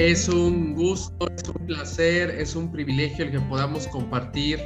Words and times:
Es 0.00 0.30
un 0.30 0.74
gusto, 0.76 1.28
es 1.36 1.46
un 1.46 1.66
placer, 1.66 2.30
es 2.30 2.56
un 2.56 2.72
privilegio 2.72 3.26
el 3.26 3.32
que 3.32 3.40
podamos 3.40 3.86
compartir 3.88 4.58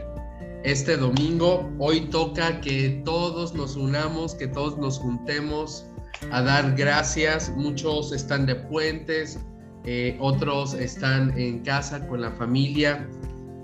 este 0.63 0.97
domingo. 0.97 1.69
Hoy 1.81 2.03
toca 2.03 2.61
que 2.61 3.03
todos 3.05 3.53
nos 3.53 3.75
unamos, 3.75 4.37
que 4.37 4.47
todos 4.47 4.79
nos 4.79 5.01
juntemos 5.01 5.87
a 6.31 6.41
dar 6.41 6.77
gracias. 6.77 7.53
Muchos 7.57 8.13
están 8.13 8.47
de 8.47 8.55
puentes, 8.55 9.41
eh, 9.85 10.17
otros 10.21 10.73
están 10.75 11.37
en 11.37 11.65
casa 11.65 12.07
con 12.07 12.21
la 12.21 12.31
familia. 12.31 13.05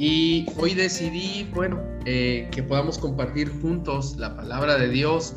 Y 0.00 0.46
hoy 0.56 0.74
decidí, 0.74 1.48
bueno, 1.54 1.80
eh, 2.04 2.48
que 2.50 2.64
podamos 2.64 2.98
compartir 2.98 3.48
juntos 3.62 4.16
la 4.16 4.34
palabra 4.34 4.76
de 4.76 4.88
Dios. 4.88 5.36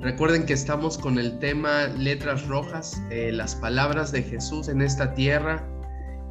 Recuerden 0.00 0.46
que 0.46 0.54
estamos 0.54 0.96
con 0.96 1.18
el 1.18 1.38
tema 1.40 1.88
Letras 1.88 2.46
Rojas, 2.46 3.02
eh, 3.10 3.30
las 3.32 3.54
palabras 3.54 4.12
de 4.12 4.22
Jesús 4.22 4.68
en 4.68 4.80
esta 4.80 5.12
tierra. 5.12 5.62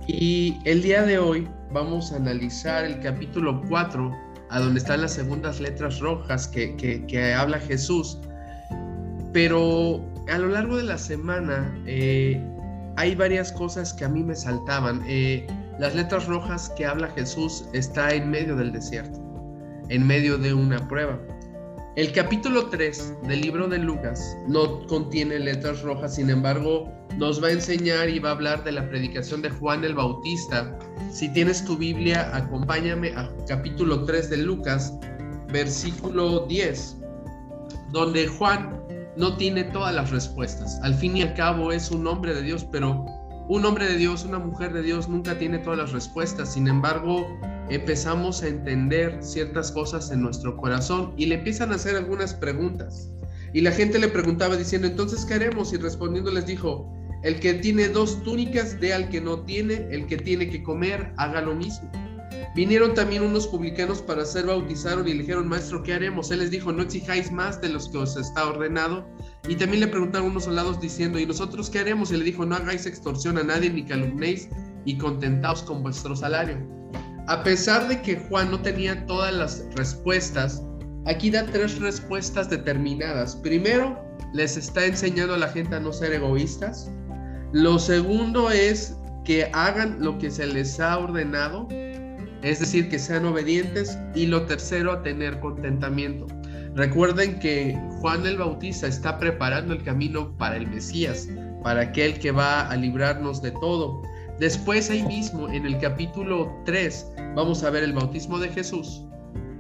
Y 0.08 0.60
el 0.66 0.82
día 0.82 1.04
de 1.04 1.18
hoy 1.18 1.48
vamos 1.72 2.12
a 2.12 2.18
analizar 2.18 2.84
el 2.84 3.00
capítulo 3.00 3.62
4, 3.70 4.12
a 4.50 4.60
donde 4.60 4.80
están 4.80 5.02
las 5.02 5.14
segundas 5.14 5.62
letras 5.62 6.00
rojas 6.00 6.48
que, 6.48 6.76
que, 6.76 7.34
habla 7.34 7.60
Jesús. 7.60 8.20
Pero 9.32 10.04
a 10.30 10.38
lo 10.38 10.50
largo 10.50 10.78
de 10.78 10.84
la 10.84 10.98
semana 10.98 11.74
eh, 11.86 12.42
hay 12.98 13.16
varias 13.16 13.52
cosas 13.54 13.94
que 13.94 14.04
a 14.04 14.10
mí 14.10 14.24
me 14.24 14.36
saltaban. 14.36 15.02
Eh, 15.08 15.48
las 15.80 15.96
letras 15.96 16.28
rojas 16.28 16.70
que 16.76 16.86
habla 16.86 17.08
Jesús 17.12 17.66
está 17.74 18.14
en 18.14 18.30
medio 18.30 18.58
del 18.58 18.74
desierto, 18.74 19.20
en 19.88 20.06
medio 20.06 20.38
de 20.38 20.54
una 20.54 20.86
prueba. 20.88 21.18
El 21.96 22.12
capítulo 22.12 22.72
3 22.72 23.18
del 23.28 23.42
libro 23.42 23.68
de 23.68 23.78
Lucas 23.78 24.36
no 24.48 24.84
contiene 24.88 25.38
letras 25.38 25.84
rojas, 25.84 26.16
sin 26.16 26.32
embargo, 26.32 26.92
nos 27.20 27.42
va 27.42 27.50
a 27.50 27.52
enseñar 27.52 28.10
y 28.10 28.18
va 28.18 28.30
a 28.30 28.32
hablar 28.32 28.64
de 28.64 28.72
la 28.72 28.90
predicación 28.90 29.44
de 29.44 29.52
Juan 29.52 29.84
el 29.84 29.94
Bautista. 29.94 30.76
Si 31.12 31.32
tienes 31.34 31.64
tu 31.64 31.78
Biblia, 31.78 32.36
acompáñame 32.36 33.10
a 33.10 33.30
capítulo 33.48 34.06
3 34.06 34.32
de 34.32 34.38
Lucas, 34.38 34.92
versículo 35.52 36.48
10, 36.48 36.98
donde 37.92 38.28
Juan 38.28 38.82
no 39.16 39.38
tiene 39.38 39.64
todas 39.66 39.94
las 39.94 40.10
respuestas. 40.10 40.80
Al 40.82 40.96
fin 40.96 41.16
y 41.16 41.22
al 41.22 41.36
cabo 41.36 41.72
es 41.72 41.92
un 41.92 42.08
hombre 42.08 42.34
de 42.34 42.42
Dios, 42.42 42.66
pero 42.72 43.06
un 43.50 43.66
hombre 43.66 43.86
de 43.86 43.98
Dios, 43.98 44.26
una 44.26 44.40
mujer 44.40 44.74
de 44.74 44.82
Dios 44.82 45.08
nunca 45.08 45.38
tiene 45.38 45.60
todas 45.60 45.78
las 45.78 45.92
respuestas. 45.92 46.54
Sin 46.54 46.68
embargo, 46.68 47.28
empezamos 47.70 48.44
a 48.44 48.48
entender 48.48 49.18
ciertas 49.22 49.72
cosas 49.72 50.12
en 50.12 50.22
nuestro 50.22 50.58
corazón 50.58 51.14
y 51.18 51.26
le 51.28 51.36
empiezan 51.36 51.72
a 51.72 51.76
hacer 51.76 51.96
algunas 51.96 52.34
preguntas. 52.34 53.10
Y 53.54 53.62
la 53.62 53.72
gente 53.72 54.00
le 54.00 54.08
preguntaba 54.08 54.58
diciendo, 54.58 54.88
entonces, 54.88 55.26
¿qué 55.26 55.36
haremos? 55.36 55.74
Y 55.74 55.78
respondiendo 55.78 56.32
les 56.32 56.46
dijo, 56.46 56.92
el 57.24 57.40
que 57.40 57.54
tiene 57.54 57.88
dos 57.88 58.22
túnicas, 58.24 58.80
dé 58.80 58.94
al 58.94 59.10
que 59.10 59.22
no 59.22 59.42
tiene, 59.42 59.88
el 59.92 60.08
que 60.08 60.18
tiene 60.18 60.50
que 60.50 60.64
comer, 60.64 61.14
haga 61.18 61.42
lo 61.42 61.56
mismo. 61.56 61.90
Vinieron 62.56 62.94
también 62.94 63.24
unos 63.24 63.48
publicanos 63.48 64.02
para 64.02 64.26
ser 64.26 64.46
bautizados 64.46 65.08
y 65.08 65.14
le 65.14 65.22
dijeron, 65.22 65.48
maestro, 65.48 65.82
¿qué 65.82 65.94
haremos? 65.94 66.30
Él 66.30 66.40
les 66.40 66.52
dijo, 66.52 66.72
no 66.72 66.84
exijáis 66.84 67.32
más 67.32 67.60
de 67.62 67.70
los 67.70 67.90
que 67.90 67.98
os 67.98 68.16
está 68.16 68.48
ordenado. 68.48 69.08
Y 69.48 69.56
también 69.56 69.80
le 69.80 69.88
preguntaron 69.88 70.28
unos 70.28 70.44
soldados 70.44 70.80
diciendo, 70.80 71.18
¿y 71.18 71.26
nosotros 71.26 71.70
qué 71.70 71.80
haremos? 71.80 72.12
Y 72.12 72.18
le 72.18 72.24
dijo, 72.24 72.46
no 72.46 72.56
hagáis 72.56 72.86
extorsión 72.86 73.40
a 73.40 73.44
nadie 73.44 73.72
ni 73.72 73.86
calumnéis 73.86 74.50
y 74.86 74.98
contentaos 74.98 75.64
con 75.64 75.82
vuestro 75.82 76.16
salario. 76.16 76.83
A 77.28 77.42
pesar 77.42 77.88
de 77.88 78.02
que 78.02 78.18
Juan 78.18 78.52
no 78.52 78.62
tenía 78.62 79.06
todas 79.06 79.34
las 79.34 79.66
respuestas, 79.76 80.62
aquí 81.06 81.30
da 81.30 81.46
tres 81.46 81.80
respuestas 81.80 82.50
determinadas. 82.50 83.36
Primero, 83.38 83.98
les 84.34 84.58
está 84.58 84.86
enseñando 84.86 85.36
a 85.36 85.38
la 85.38 85.48
gente 85.48 85.76
a 85.76 85.80
no 85.80 85.94
ser 85.94 86.12
egoístas. 86.12 86.92
Lo 87.54 87.80
segundo 87.80 88.52
es 88.52 88.98
que 89.24 89.50
hagan 89.54 89.98
lo 90.02 90.18
que 90.18 90.30
se 90.30 90.46
les 90.48 90.80
ha 90.82 90.98
ordenado, 90.98 91.68
es 92.42 92.60
decir, 92.60 92.90
que 92.90 93.00
sean 93.00 93.26
obedientes. 93.26 93.98
Y 94.16 94.26
lo 94.26 94.46
tercero, 94.46 94.92
a 94.92 95.04
tener 95.04 95.40
contentamiento. 95.40 96.28
Recuerden 96.76 97.40
que 97.40 97.80
Juan 98.02 98.26
el 98.26 98.38
Bautista 98.38 98.88
está 98.88 99.18
preparando 99.18 99.74
el 99.74 99.84
camino 99.84 100.36
para 100.38 100.58
el 100.58 100.68
Mesías, 100.68 101.30
para 101.64 101.84
aquel 101.84 102.20
que 102.20 102.32
va 102.32 102.68
a 102.68 102.76
librarnos 102.76 103.42
de 103.42 103.52
todo. 103.52 104.02
Después 104.40 104.90
ahí 104.90 105.04
mismo, 105.04 105.48
en 105.50 105.66
el 105.66 105.78
capítulo 105.80 106.52
3, 106.66 107.14
vamos 107.36 107.64
a 107.64 107.70
ver 107.70 107.84
el 107.84 107.94
bautismo 107.94 108.40
de 108.40 108.50
Jesús. 108.50 109.06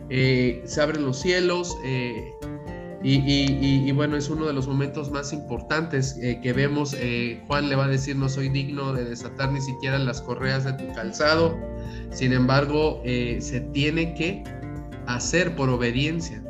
Eh, 0.09 0.61
se 0.65 0.81
abren 0.81 1.05
los 1.05 1.19
cielos 1.19 1.77
eh, 1.83 2.31
y, 3.03 3.91
bueno, 3.91 4.15
es 4.15 4.29
uno 4.29 4.45
de 4.45 4.53
los 4.53 4.67
momentos 4.67 5.11
más 5.11 5.31
importantes 5.33 6.17
eh, 6.21 6.39
que 6.41 6.53
vemos. 6.53 6.95
Juan 7.47 7.69
le 7.69 7.75
va 7.75 7.85
a 7.85 7.87
decir, 7.87 8.15
no 8.15 8.29
soy 8.29 8.49
digno 8.49 8.93
de 8.93 9.05
desatar 9.05 9.51
ni 9.51 9.61
siquiera 9.61 9.99
las 9.99 10.21
correas 10.21 10.63
de 10.63 10.73
tu 10.73 10.93
calzado. 10.93 11.57
Sin 12.11 12.33
embargo, 12.33 13.01
se 13.03 13.61
tiene 13.73 14.13
que 14.15 14.43
hacer 15.05 15.55
por 15.55 15.69
obediencia. 15.69 16.43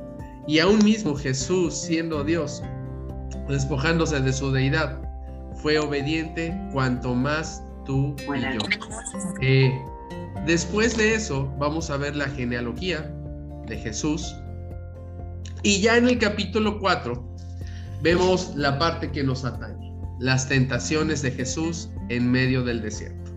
Y 0.48 0.60
aún 0.60 0.84
mismo 0.84 1.16
Jesús, 1.16 1.74
siendo 1.74 2.24
Dios, 2.24 2.62
despojándose 3.48 4.20
de 4.20 4.34
su 4.34 4.52
deidad, 4.52 5.02
fue 5.56 5.80
obediente 5.80 6.54
cuanto 6.72 7.16
más 7.16 7.63
tú 7.86 8.16
y 8.20 8.42
yo. 8.42 8.60
Eh, 9.42 9.72
después 10.46 10.98
de 10.98 11.16
eso, 11.16 11.52
vamos 11.58 11.90
a 11.90 11.98
ver 11.98 12.16
la 12.16 12.28
genealogía 12.30 13.14
de 13.68 13.78
Jesús. 13.78 14.36
Y 15.64 15.82
ya 15.82 15.98
en 15.98 16.08
el 16.08 16.20
capítulo 16.20 16.80
4 16.80 17.24
vemos 18.02 18.54
la 18.56 18.78
parte 18.78 19.12
que 19.12 19.24
nos 19.24 19.46
atañe, 19.46 19.94
las 20.20 20.48
tentaciones 20.48 21.22
de 21.22 21.32
Jesús 21.32 21.90
en 22.10 22.30
medio 22.30 22.64
del 22.64 22.82
desierto. 22.82 23.32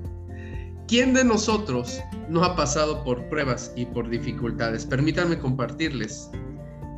¿Quién 0.88 1.14
de 1.14 1.24
nosotros 1.24 2.00
no 2.28 2.44
ha 2.44 2.54
pasado 2.54 3.02
por 3.02 3.28
pruebas 3.28 3.72
y 3.76 3.86
por 3.86 4.08
dificultades? 4.08 4.84
Permítanme 4.86 5.38
compartirles 5.38 6.30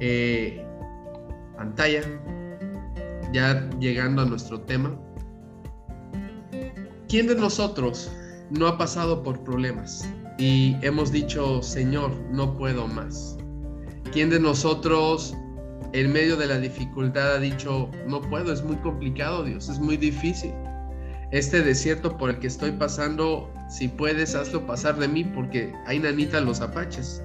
eh, 0.01 0.63
pantalla, 1.57 2.03
ya 3.33 3.69
llegando 3.81 4.23
a 4.23 4.25
nuestro 4.27 4.61
tema. 4.61 4.99
¿Quién 7.09 7.27
de 7.27 7.37
nosotros 7.37 8.13
no 8.51 8.67
ha 8.67 8.77
pasado 8.77 9.23
por 9.23 9.43
problemas 9.43 10.07
y 10.37 10.77
hemos 10.83 11.11
dicho, 11.11 11.63
Señor, 11.63 12.15
no 12.31 12.55
puedo 12.59 12.87
más? 12.87 13.39
¿Quién 14.13 14.29
de 14.29 14.39
nosotros 14.39 15.35
en 15.95 16.13
medio 16.13 16.37
de 16.37 16.47
la 16.47 16.59
dificultad 16.59 17.37
ha 17.37 17.39
dicho, 17.39 17.91
no 18.07 18.21
puedo, 18.21 18.53
es 18.53 18.63
muy 18.63 18.77
complicado, 18.77 19.43
Dios, 19.43 19.71
es 19.71 19.79
muy 19.79 19.97
difícil? 19.97 20.53
Este 21.33 21.63
desierto 21.63 22.15
por 22.19 22.29
el 22.29 22.41
que 22.41 22.47
estoy 22.49 22.73
pasando, 22.73 23.51
si 23.71 23.89
puedes, 23.89 24.35
hazlo 24.35 24.67
pasar 24.67 24.99
de 24.99 25.09
mí 25.09 25.25
porque 25.25 25.73
hay 25.87 26.01
nanita 26.01 26.43
los 26.43 26.61
apaches. 26.61 27.23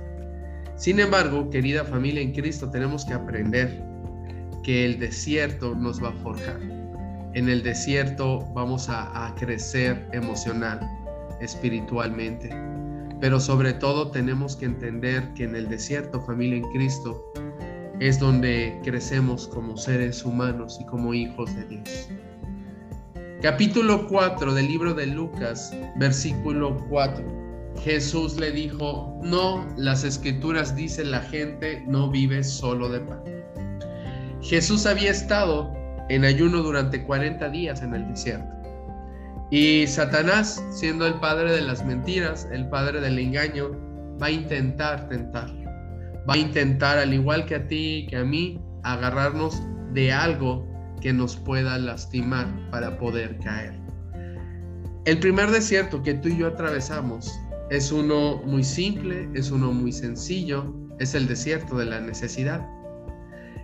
Sin 0.78 1.02
embargo, 1.02 1.50
querida 1.50 1.84
familia 1.84 2.22
en 2.22 2.32
Cristo, 2.32 2.70
tenemos 2.70 3.04
que 3.04 3.16
aprender 3.16 3.84
que 4.64 4.86
el 4.86 4.98
desierto 4.98 5.76
nos 5.76 6.02
va 6.02 6.08
a 6.08 6.14
forjar 6.14 6.83
en 7.34 7.50
el 7.50 7.64
desierto 7.64 8.48
vamos 8.54 8.90
a, 8.90 9.34
crecer 9.40 10.08
emocional, 10.14 10.80
espiritualmente. 11.42 12.50
Pero 13.20 13.40
sobre 13.40 13.74
todo 13.74 14.12
tenemos 14.12 14.56
que 14.56 14.66
entender 14.66 15.34
que 15.34 15.46
en 15.46 15.56
el 15.56 15.68
desierto, 15.68 16.22
familia 16.22 16.58
en 16.58 16.72
Cristo, 16.72 17.32
es 18.00 18.20
donde 18.20 18.80
crecemos 18.84 19.48
como 19.48 19.78
seres 19.78 20.24
humanos 20.26 20.78
y 20.80 20.86
como 20.86 21.14
hijos 21.14 21.56
de 21.56 21.66
Dios. 21.66 22.10
Capítulo 23.42 24.08
4 24.08 24.54
del 24.54 24.68
libro 24.68 24.94
de 24.94 25.08
Lucas, 25.08 25.76
versículo 25.96 26.78
4. 26.90 27.44
Jesús 27.84 28.40
le 28.40 28.52
dijo, 28.52 29.20
no, 29.24 29.66
las 29.76 30.04
escrituras 30.04 30.76
dicen 30.76 31.12
la 31.12 31.22
gente 31.22 31.84
no 31.88 32.10
vive 32.10 32.44
solo 32.44 32.90
de 32.90 33.00
pan. 33.00 33.24
Jesús 34.42 34.86
había 34.86 35.12
estado 35.12 35.83
en 36.10 36.26
ayuno 36.26 36.62
durante 36.62 37.04
40 37.04 37.50
días 37.50 37.82
en 37.82 37.94
el 37.96 38.08
desierto. 38.08 38.54
Y 39.52 39.86
Satanás, 39.88 40.64
siendo 40.72 41.06
el 41.06 41.16
padre 41.16 41.52
de 41.52 41.62
las 41.62 41.86
mentiras, 41.86 42.48
el 42.52 42.68
padre 42.70 43.02
del 43.02 43.20
engaño, 43.20 43.72
va 44.22 44.28
a 44.28 44.32
intentar 44.32 45.08
tentarlo. 45.10 45.64
Va 46.28 46.34
a 46.34 46.38
intentar, 46.38 46.98
al 46.98 47.14
igual 47.14 47.46
que 47.46 47.56
a 47.56 47.68
ti 47.68 48.08
que 48.10 48.18
a 48.18 48.24
mí, 48.24 48.60
agarrarnos 48.84 49.62
de 49.94 50.12
algo 50.12 50.68
que 51.02 51.14
nos 51.14 51.36
pueda 51.36 51.78
lastimar 51.78 52.48
para 52.72 52.98
poder 52.98 53.38
caer. 53.40 53.74
El 55.06 55.20
primer 55.20 55.52
desierto 55.52 56.02
que 56.02 56.14
tú 56.14 56.30
y 56.30 56.38
yo 56.38 56.48
atravesamos 56.48 57.32
es 57.70 57.92
uno 57.92 58.42
muy 58.46 58.64
simple, 58.64 59.30
es 59.34 59.52
uno 59.52 59.74
muy 59.74 59.92
sencillo, 59.92 60.74
es 61.00 61.14
el 61.14 61.28
desierto 61.28 61.78
de 61.78 61.86
la 61.86 62.00
necesidad. 62.00 62.66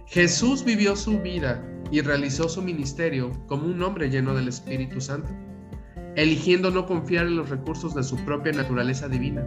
Jesús 0.06 0.66
vivió 0.66 0.96
su 0.96 1.20
vida 1.20 1.64
y 1.92 2.02
realizó 2.02 2.48
su 2.50 2.62
ministerio 2.62 3.32
como 3.48 3.66
un 3.66 3.82
hombre 3.82 4.10
lleno 4.10 4.34
del 4.36 4.48
Espíritu 4.48 5.02
Santo, 5.02 5.30
eligiendo 6.16 6.72
no 6.72 6.86
confiar 6.86 7.28
en 7.28 7.38
los 7.38 7.50
recursos 7.50 7.96
de 7.96 8.04
su 8.04 8.16
propia 8.26 8.52
naturaleza 8.52 9.08
divina, 9.08 9.46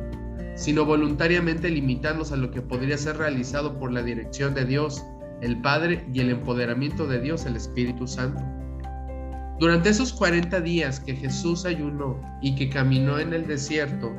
sino 0.54 0.84
voluntariamente 0.84 1.70
limitándose 1.70 2.34
a 2.34 2.38
lo 2.38 2.50
que 2.50 2.62
podría 2.62 2.98
ser 2.98 3.16
realizado 3.16 3.78
por 3.78 3.92
la 3.92 4.02
dirección 4.02 4.54
de 4.54 4.64
Dios, 4.64 5.04
el 5.40 5.60
Padre 5.60 6.04
y 6.12 6.20
el 6.20 6.30
empoderamiento 6.30 7.06
de 7.06 7.20
Dios, 7.20 7.46
el 7.46 7.56
Espíritu 7.56 8.06
Santo. 8.06 8.42
Durante 9.58 9.90
esos 9.90 10.12
40 10.12 10.60
días 10.60 11.00
que 11.00 11.14
Jesús 11.14 11.64
ayunó 11.64 12.20
y 12.40 12.54
que 12.54 12.68
caminó 12.68 13.18
en 13.18 13.32
el 13.32 13.46
desierto, 13.46 14.12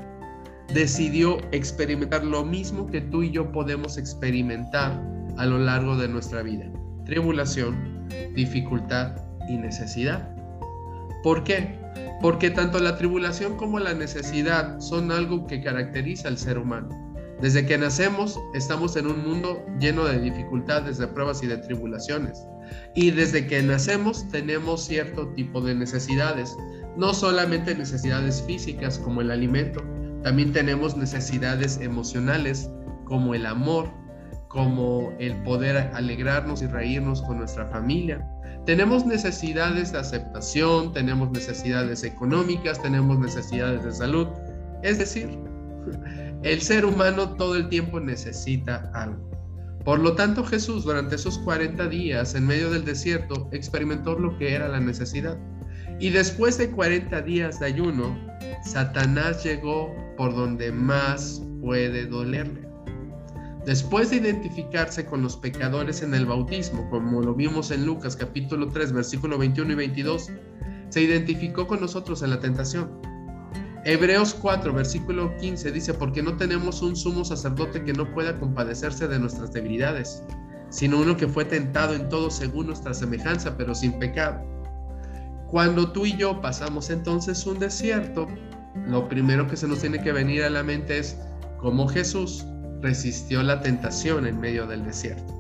decidió 0.74 1.38
experimentar 1.52 2.24
lo 2.24 2.46
mismo 2.46 2.88
que 2.88 3.02
tú 3.02 3.24
y 3.24 3.32
yo 3.32 3.52
podemos 3.52 3.98
experimentar 3.98 5.02
a 5.38 5.46
lo 5.46 5.60
largo 5.60 5.98
de 5.98 6.08
nuestra 6.08 6.42
vida. 6.42 6.66
Tribulación, 7.06 7.93
dificultad 8.36 9.16
y 9.48 9.58
necesidad. 9.58 10.30
¿Por 11.24 11.44
qué? 11.44 11.80
Porque 12.22 12.50
tanto 12.50 12.80
la 12.80 12.98
tribulación 12.98 13.58
como 13.58 13.80
la 13.80 13.94
necesidad 13.94 14.80
son 14.80 15.12
algo 15.12 15.48
que 15.48 15.62
caracteriza 15.62 16.28
al 16.28 16.38
ser 16.38 16.58
humano. 16.58 16.90
Desde 17.42 17.66
que 17.66 17.78
nacemos 17.78 18.40
estamos 18.54 18.96
en 18.96 19.08
un 19.08 19.28
mundo 19.28 19.66
lleno 19.80 20.06
de 20.06 20.20
dificultades, 20.20 20.98
de 20.98 21.08
pruebas 21.08 21.44
y 21.44 21.48
de 21.48 21.58
tribulaciones. 21.58 22.46
Y 22.96 23.12
desde 23.12 23.48
que 23.48 23.62
nacemos 23.62 24.28
tenemos 24.30 24.86
cierto 24.86 25.28
tipo 25.34 25.60
de 25.60 25.76
necesidades, 25.76 26.56
no 26.96 27.14
solamente 27.14 27.76
necesidades 27.76 28.42
físicas 28.44 28.98
como 28.98 29.22
el 29.22 29.32
alimento, 29.32 29.84
también 30.24 30.54
tenemos 30.54 30.96
necesidades 30.96 31.80
emocionales 31.82 32.70
como 33.04 33.36
el 33.36 33.46
amor, 33.46 33.92
como 34.54 35.12
el 35.20 35.36
poder 35.44 35.76
alegrarnos 35.96 36.62
y 36.62 36.68
reírnos 36.68 37.24
con 37.24 37.40
nuestra 37.40 37.66
familia. 37.66 38.24
Tenemos 38.68 39.04
necesidades 39.06 39.92
de 39.92 39.98
aceptación, 39.98 40.94
tenemos 40.94 41.32
necesidades 41.32 42.04
económicas, 42.04 42.82
tenemos 42.82 43.20
necesidades 43.20 43.84
de 43.84 43.92
salud. 43.92 44.28
Es 44.84 45.00
decir, 45.00 45.28
el 46.44 46.62
ser 46.62 46.86
humano 46.86 47.34
todo 47.34 47.56
el 47.56 47.68
tiempo 47.68 48.00
necesita 48.00 48.92
algo. 48.94 49.32
Por 49.84 50.00
lo 50.00 50.14
tanto, 50.14 50.46
Jesús 50.46 50.86
durante 50.86 51.16
esos 51.16 51.40
40 51.40 51.88
días 51.88 52.36
en 52.36 52.46
medio 52.46 52.70
del 52.70 52.86
desierto 52.86 53.50
experimentó 53.52 54.18
lo 54.18 54.38
que 54.38 54.54
era 54.54 54.70
la 54.70 54.80
necesidad. 54.80 55.38
Y 56.00 56.12
después 56.12 56.58
de 56.58 56.70
40 56.70 57.22
días 57.24 57.60
de 57.60 57.66
ayuno, 57.66 58.18
Satanás 58.64 59.44
llegó 59.44 59.94
por 60.16 60.34
donde 60.36 60.72
más 60.72 61.42
puede 61.60 62.06
dolerle. 62.06 62.73
Después 63.66 64.10
de 64.10 64.18
identificarse 64.18 65.06
con 65.06 65.22
los 65.22 65.38
pecadores 65.38 66.02
en 66.02 66.14
el 66.14 66.26
bautismo, 66.26 66.90
como 66.90 67.22
lo 67.22 67.34
vimos 67.34 67.72
en 67.72 67.86
Lucas 67.86 68.18
capítulo 68.18 68.68
3, 68.68 68.92
versículo 68.92 69.38
21 69.38 69.72
y 69.72 69.76
22, 69.76 70.32
se 70.90 71.02
identificó 71.02 71.66
con 71.66 71.80
nosotros 71.80 72.22
en 72.24 72.32
la 72.32 72.42
tentación. 72.42 72.92
Hebreos 73.86 74.34
4, 74.34 74.74
versículo 74.74 75.34
15 75.38 75.72
dice, 75.72 75.94
porque 75.94 76.22
no 76.22 76.36
tenemos 76.36 76.82
un 76.82 76.98
sumo 76.98 77.24
sacerdote 77.24 77.86
que 77.86 77.94
no 77.94 78.14
pueda 78.14 78.38
compadecerse 78.38 79.08
de 79.08 79.18
nuestras 79.18 79.54
debilidades, 79.54 80.24
sino 80.70 81.00
uno 81.00 81.16
que 81.16 81.30
fue 81.30 81.46
tentado 81.46 81.94
en 81.94 82.10
todo 82.10 82.30
según 82.32 82.68
nuestra 82.68 82.94
semejanza, 82.94 83.56
pero 83.56 83.74
sin 83.74 83.98
pecado. 83.98 84.46
Cuando 85.50 85.90
tú 85.90 86.06
y 86.06 86.18
yo 86.18 86.42
pasamos 86.42 86.90
entonces 86.90 87.46
un 87.46 87.60
desierto, 87.60 88.28
lo 88.88 89.08
primero 89.08 89.48
que 89.48 89.56
se 89.56 89.70
nos 89.70 89.80
tiene 89.80 90.02
que 90.02 90.12
venir 90.12 90.44
a 90.44 90.50
la 90.50 90.64
mente 90.64 90.98
es 90.98 91.18
cómo 91.60 91.88
Jesús 91.88 92.46
resistió 92.84 93.42
la 93.42 93.62
tentación 93.62 94.28
en 94.28 94.40
medio 94.40 94.68
del 94.68 94.86
desierto. 94.86 95.34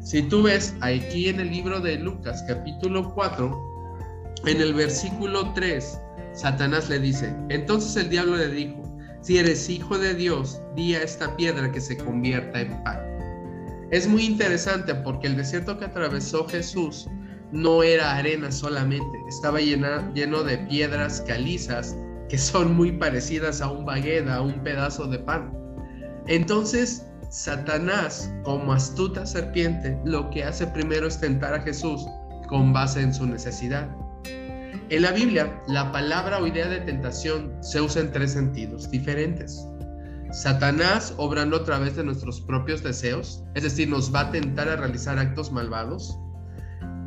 Si 0.00 0.22
tú 0.22 0.44
ves 0.44 0.74
aquí 0.80 1.28
en 1.28 1.40
el 1.40 1.50
libro 1.50 1.80
de 1.80 1.96
Lucas 1.96 2.42
capítulo 2.48 3.12
4, 3.12 4.34
en 4.46 4.60
el 4.60 4.72
versículo 4.72 5.52
3, 5.52 6.00
Satanás 6.32 6.88
le 6.88 7.00
dice, 7.00 7.34
entonces 7.50 8.02
el 8.02 8.08
diablo 8.08 8.36
le 8.36 8.48
dijo, 8.48 8.82
si 9.20 9.36
eres 9.36 9.68
hijo 9.68 9.98
de 9.98 10.14
Dios, 10.14 10.62
di 10.74 10.94
a 10.94 11.02
esta 11.02 11.36
piedra 11.36 11.70
que 11.70 11.80
se 11.80 11.98
convierta 11.98 12.60
en 12.62 12.82
pan. 12.84 12.98
Es 13.90 14.08
muy 14.08 14.24
interesante 14.24 14.94
porque 14.94 15.26
el 15.26 15.36
desierto 15.36 15.76
que 15.76 15.84
atravesó 15.84 16.46
Jesús 16.48 17.08
no 17.52 17.82
era 17.82 18.16
arena 18.16 18.50
solamente, 18.52 19.18
estaba 19.28 19.58
lleno 19.60 20.42
de 20.44 20.58
piedras 20.70 21.20
calizas 21.26 21.96
que 22.28 22.38
son 22.38 22.76
muy 22.76 22.92
parecidas 22.92 23.60
a 23.60 23.70
un 23.70 23.84
baguette, 23.84 24.28
a 24.28 24.40
un 24.40 24.62
pedazo 24.62 25.08
de 25.08 25.18
pan. 25.18 25.59
Entonces, 26.30 27.04
Satanás, 27.28 28.32
como 28.44 28.72
astuta 28.72 29.26
serpiente, 29.26 29.98
lo 30.04 30.30
que 30.30 30.44
hace 30.44 30.64
primero 30.64 31.08
es 31.08 31.18
tentar 31.18 31.54
a 31.54 31.62
Jesús 31.62 32.06
con 32.48 32.72
base 32.72 33.02
en 33.02 33.12
su 33.12 33.26
necesidad. 33.26 33.88
En 34.90 35.02
la 35.02 35.10
Biblia, 35.10 35.60
la 35.66 35.90
palabra 35.90 36.38
o 36.38 36.46
idea 36.46 36.68
de 36.68 36.82
tentación 36.82 37.52
se 37.62 37.80
usa 37.80 38.02
en 38.02 38.12
tres 38.12 38.32
sentidos 38.32 38.88
diferentes. 38.92 39.66
Satanás 40.30 41.14
obrando 41.16 41.56
a 41.56 41.64
través 41.64 41.96
de 41.96 42.04
nuestros 42.04 42.40
propios 42.40 42.84
deseos, 42.84 43.42
es 43.56 43.64
decir, 43.64 43.88
nos 43.88 44.14
va 44.14 44.20
a 44.20 44.30
tentar 44.30 44.68
a 44.68 44.76
realizar 44.76 45.18
actos 45.18 45.50
malvados, 45.50 46.16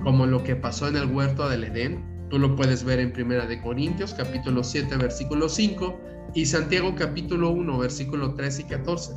como 0.03 0.25
lo 0.25 0.43
que 0.43 0.57
pasó 0.57 0.89
en 0.89 0.97
el 0.97 1.09
huerto 1.09 1.47
del 1.47 1.63
Edén, 1.63 2.12
Tú 2.33 2.39
lo 2.39 2.55
puedes 2.55 2.83
ver 2.83 2.99
en 2.99 3.13
Primera 3.13 3.45
de 3.45 3.61
Corintios, 3.61 4.15
capítulo 4.15 4.63
7, 4.63 4.97
versículo 4.97 5.47
5, 5.47 5.99
y 6.33 6.47
Santiago, 6.47 6.95
capítulo 6.95 7.51
1, 7.51 7.77
versículo 7.77 8.33
3 8.33 8.61
y 8.61 8.63
14. 8.63 9.13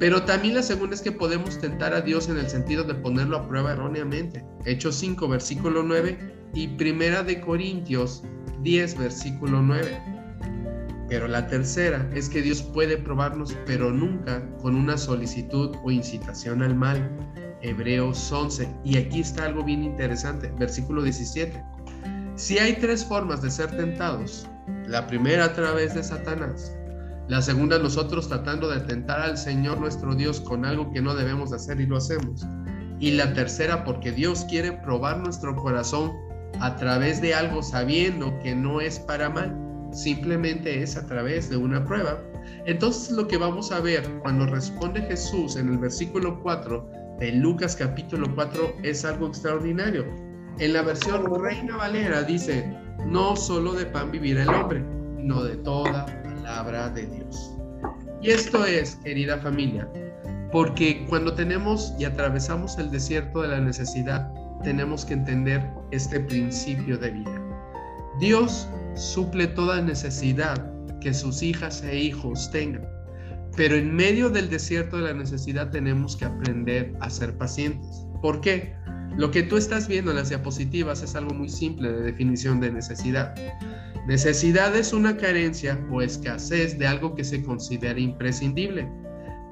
Pero 0.00 0.24
también 0.24 0.56
la 0.56 0.64
segunda 0.64 0.96
es 0.96 1.02
que 1.02 1.12
podemos 1.12 1.60
tentar 1.60 1.94
a 1.94 2.00
Dios 2.00 2.28
en 2.28 2.38
el 2.38 2.48
sentido 2.48 2.82
de 2.82 2.94
ponerlo 2.94 3.36
a 3.36 3.46
prueba 3.46 3.74
erróneamente. 3.74 4.44
Hechos 4.64 4.96
5, 4.96 5.28
versículo 5.28 5.84
9, 5.84 6.18
y 6.52 6.66
Primera 6.66 7.22
de 7.22 7.40
Corintios 7.40 8.24
10, 8.62 8.98
versículo 8.98 9.62
9. 9.62 10.02
Pero 11.08 11.28
la 11.28 11.46
tercera 11.46 12.10
es 12.12 12.28
que 12.28 12.42
Dios 12.42 12.60
puede 12.60 12.96
probarnos, 12.96 13.56
pero 13.66 13.92
nunca 13.92 14.44
con 14.56 14.74
una 14.74 14.96
solicitud 14.96 15.76
o 15.84 15.92
incitación 15.92 16.64
al 16.64 16.74
mal. 16.74 17.08
Hebreos 17.62 18.32
11. 18.32 18.68
Y 18.84 18.96
aquí 18.96 19.20
está 19.20 19.44
algo 19.44 19.62
bien 19.62 19.84
interesante, 19.84 20.52
versículo 20.58 21.02
17. 21.02 21.62
Si 22.42 22.58
hay 22.58 22.72
tres 22.72 23.04
formas 23.04 23.40
de 23.40 23.52
ser 23.52 23.70
tentados, 23.70 24.48
la 24.88 25.06
primera 25.06 25.44
a 25.44 25.52
través 25.52 25.94
de 25.94 26.02
Satanás, 26.02 26.76
la 27.28 27.40
segunda 27.40 27.78
nosotros 27.78 28.26
tratando 28.26 28.68
de 28.68 28.80
tentar 28.80 29.20
al 29.20 29.38
Señor 29.38 29.78
nuestro 29.78 30.16
Dios 30.16 30.40
con 30.40 30.64
algo 30.64 30.90
que 30.90 31.00
no 31.00 31.14
debemos 31.14 31.52
hacer 31.52 31.80
y 31.80 31.86
lo 31.86 31.98
hacemos, 31.98 32.44
y 32.98 33.12
la 33.12 33.32
tercera 33.32 33.84
porque 33.84 34.10
Dios 34.10 34.44
quiere 34.50 34.72
probar 34.72 35.18
nuestro 35.18 35.54
corazón 35.54 36.10
a 36.58 36.74
través 36.74 37.22
de 37.22 37.32
algo 37.32 37.62
sabiendo 37.62 38.36
que 38.40 38.56
no 38.56 38.80
es 38.80 38.98
para 38.98 39.30
mal, 39.30 39.56
simplemente 39.92 40.82
es 40.82 40.96
a 40.96 41.06
través 41.06 41.48
de 41.48 41.58
una 41.58 41.84
prueba. 41.84 42.20
Entonces 42.66 43.12
lo 43.12 43.28
que 43.28 43.36
vamos 43.36 43.70
a 43.70 43.78
ver 43.78 44.02
cuando 44.20 44.46
responde 44.46 45.02
Jesús 45.02 45.54
en 45.54 45.68
el 45.68 45.78
versículo 45.78 46.42
4 46.42 46.90
de 47.20 47.30
Lucas 47.34 47.76
capítulo 47.76 48.34
4 48.34 48.78
es 48.82 49.04
algo 49.04 49.28
extraordinario 49.28 50.31
en 50.58 50.72
la 50.72 50.82
versión 50.82 51.24
Reina 51.42 51.76
Valera 51.76 52.22
dice, 52.22 52.76
no 53.06 53.36
solo 53.36 53.72
de 53.72 53.86
pan 53.86 54.10
vivirá 54.10 54.42
el 54.42 54.48
hombre, 54.48 54.84
sino 55.16 55.42
de 55.44 55.56
toda 55.56 56.06
palabra 56.22 56.88
de 56.90 57.06
Dios. 57.06 57.52
Y 58.20 58.30
esto 58.30 58.64
es, 58.64 58.96
querida 58.96 59.38
familia, 59.38 59.88
porque 60.52 61.04
cuando 61.08 61.34
tenemos 61.34 61.94
y 61.98 62.04
atravesamos 62.04 62.78
el 62.78 62.90
desierto 62.90 63.42
de 63.42 63.48
la 63.48 63.60
necesidad, 63.60 64.30
tenemos 64.62 65.04
que 65.04 65.14
entender 65.14 65.68
este 65.90 66.20
principio 66.20 66.96
de 66.98 67.10
vida. 67.10 67.42
Dios 68.20 68.68
suple 68.94 69.48
toda 69.48 69.80
necesidad 69.80 70.70
que 71.00 71.12
sus 71.12 71.42
hijas 71.42 71.82
e 71.82 71.98
hijos 71.98 72.50
tengan, 72.52 72.86
pero 73.56 73.74
en 73.74 73.94
medio 73.94 74.30
del 74.30 74.48
desierto 74.48 74.98
de 74.98 75.04
la 75.04 75.14
necesidad 75.14 75.70
tenemos 75.70 76.16
que 76.16 76.26
aprender 76.26 76.94
a 77.00 77.10
ser 77.10 77.36
pacientes. 77.36 78.06
¿Por 78.20 78.40
qué? 78.40 78.74
Lo 79.16 79.30
que 79.30 79.42
tú 79.42 79.56
estás 79.56 79.88
viendo 79.88 80.10
en 80.10 80.16
las 80.16 80.30
diapositivas 80.30 81.02
es 81.02 81.14
algo 81.14 81.34
muy 81.34 81.48
simple 81.48 81.92
de 81.92 82.02
definición 82.02 82.60
de 82.60 82.72
necesidad. 82.72 83.34
Necesidad 84.06 84.74
es 84.74 84.92
una 84.92 85.16
carencia 85.16 85.78
o 85.90 86.02
escasez 86.02 86.78
de 86.78 86.86
algo 86.86 87.14
que 87.14 87.22
se 87.22 87.42
considera 87.42 88.00
imprescindible. 88.00 88.88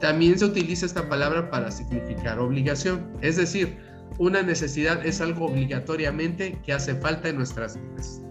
También 0.00 0.38
se 0.38 0.46
utiliza 0.46 0.86
esta 0.86 1.08
palabra 1.08 1.50
para 1.50 1.70
significar 1.70 2.38
obligación, 2.38 3.12
es 3.20 3.36
decir, 3.36 3.76
una 4.18 4.42
necesidad 4.42 5.04
es 5.06 5.20
algo 5.20 5.46
obligatoriamente 5.46 6.58
que 6.64 6.72
hace 6.72 6.94
falta 6.94 7.28
en 7.28 7.36
nuestras 7.36 7.78
vidas. 7.80 8.22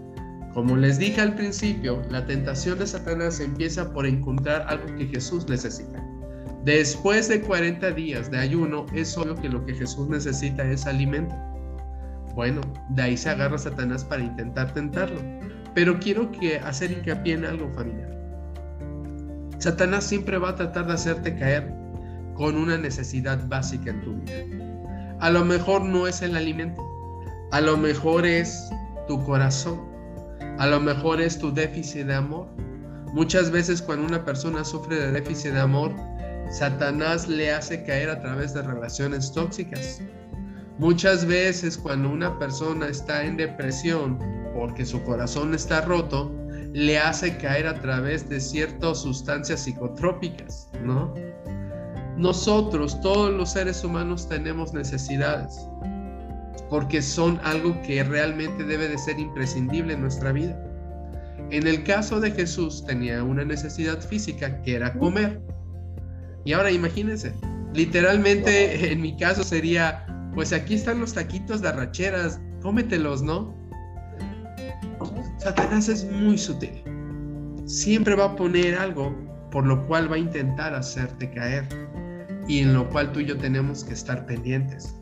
Como 0.52 0.76
les 0.76 0.98
dije 0.98 1.20
al 1.20 1.36
principio, 1.36 2.02
la 2.10 2.26
tentación 2.26 2.78
de 2.78 2.86
Satanás 2.86 3.38
empieza 3.38 3.92
por 3.92 4.04
encontrar 4.04 4.66
algo 4.68 4.94
que 4.96 5.06
Jesús 5.06 5.48
necesita. 5.48 6.04
Después 6.64 7.28
de 7.28 7.40
40 7.40 7.90
días 7.92 8.30
de 8.30 8.38
ayuno, 8.38 8.84
es 8.92 9.16
obvio 9.16 9.34
que 9.34 9.48
lo 9.48 9.64
que 9.64 9.74
Jesús 9.74 10.08
necesita 10.08 10.62
es 10.64 10.86
alimento. 10.86 11.34
Bueno, 12.34 12.60
de 12.90 13.02
ahí 13.02 13.16
se 13.16 13.30
agarra 13.30 13.56
Satanás 13.56 14.04
para 14.04 14.22
intentar 14.22 14.72
tentarlo. 14.74 15.20
Pero 15.74 15.98
quiero 15.98 16.30
que 16.32 16.58
hacer 16.58 16.92
hincapié 16.92 17.34
en 17.34 17.44
algo, 17.46 17.70
familiar. 17.72 18.10
Satanás 19.58 20.04
siempre 20.04 20.38
va 20.38 20.50
a 20.50 20.54
tratar 20.56 20.86
de 20.86 20.94
hacerte 20.94 21.34
caer 21.36 21.72
con 22.34 22.56
una 22.56 22.76
necesidad 22.76 23.46
básica 23.48 23.90
en 23.90 24.00
tu 24.02 24.14
vida. 24.16 24.44
A 25.20 25.30
lo 25.30 25.44
mejor 25.44 25.82
no 25.82 26.06
es 26.06 26.22
el 26.22 26.36
alimento, 26.36 26.82
a 27.52 27.60
lo 27.60 27.76
mejor 27.76 28.24
es 28.24 28.70
tu 29.06 29.22
corazón, 29.24 29.80
a 30.58 30.66
lo 30.66 30.80
mejor 30.80 31.20
es 31.20 31.38
tu 31.38 31.52
déficit 31.52 32.06
de 32.06 32.14
amor. 32.14 32.48
Muchas 33.12 33.50
veces 33.50 33.82
cuando 33.82 34.06
una 34.06 34.24
persona 34.24 34.64
sufre 34.64 34.96
de 34.96 35.12
déficit 35.12 35.52
de 35.52 35.60
amor, 35.60 35.92
Satanás 36.50 37.28
le 37.28 37.52
hace 37.52 37.84
caer 37.84 38.10
a 38.10 38.20
través 38.20 38.54
de 38.54 38.62
relaciones 38.62 39.32
tóxicas. 39.32 40.00
Muchas 40.78 41.24
veces 41.24 41.78
cuando 41.78 42.10
una 42.10 42.38
persona 42.38 42.88
está 42.88 43.24
en 43.24 43.36
depresión, 43.36 44.18
porque 44.54 44.84
su 44.84 45.02
corazón 45.04 45.54
está 45.54 45.82
roto, 45.82 46.34
le 46.72 46.98
hace 46.98 47.36
caer 47.36 47.66
a 47.66 47.80
través 47.80 48.28
de 48.28 48.40
ciertas 48.40 48.98
sustancias 48.98 49.60
psicotrópicas, 49.60 50.68
¿no? 50.84 51.14
Nosotros, 52.16 53.00
todos 53.00 53.32
los 53.32 53.52
seres 53.52 53.82
humanos, 53.84 54.28
tenemos 54.28 54.72
necesidades, 54.72 55.66
porque 56.68 57.00
son 57.00 57.40
algo 57.44 57.80
que 57.82 58.02
realmente 58.04 58.64
debe 58.64 58.88
de 58.88 58.98
ser 58.98 59.18
imprescindible 59.18 59.94
en 59.94 60.02
nuestra 60.02 60.32
vida. 60.32 60.58
En 61.50 61.66
el 61.66 61.82
caso 61.82 62.20
de 62.20 62.30
Jesús 62.30 62.84
tenía 62.86 63.24
una 63.24 63.44
necesidad 63.44 64.00
física 64.00 64.60
que 64.62 64.76
era 64.76 64.92
comer. 64.94 65.40
Y 66.44 66.52
ahora 66.52 66.70
imagínense, 66.70 67.34
literalmente 67.74 68.92
en 68.92 69.00
mi 69.00 69.16
caso 69.16 69.42
sería, 69.44 70.06
pues 70.34 70.52
aquí 70.52 70.74
están 70.74 71.00
los 71.00 71.14
taquitos 71.14 71.60
de 71.60 71.68
arracheras, 71.68 72.40
cómetelos, 72.62 73.22
¿no? 73.22 73.54
Satanás 75.38 75.88
es 75.88 76.04
muy 76.10 76.36
sutil. 76.36 76.82
Siempre 77.64 78.14
va 78.14 78.26
a 78.26 78.36
poner 78.36 78.74
algo 78.74 79.16
por 79.50 79.66
lo 79.66 79.86
cual 79.86 80.10
va 80.10 80.16
a 80.16 80.18
intentar 80.18 80.74
hacerte 80.74 81.30
caer 81.30 81.66
y 82.46 82.60
en 82.60 82.74
lo 82.74 82.88
cual 82.90 83.12
tú 83.12 83.20
y 83.20 83.26
yo 83.26 83.36
tenemos 83.38 83.84
que 83.84 83.94
estar 83.94 84.26
pendientes. 84.26 84.94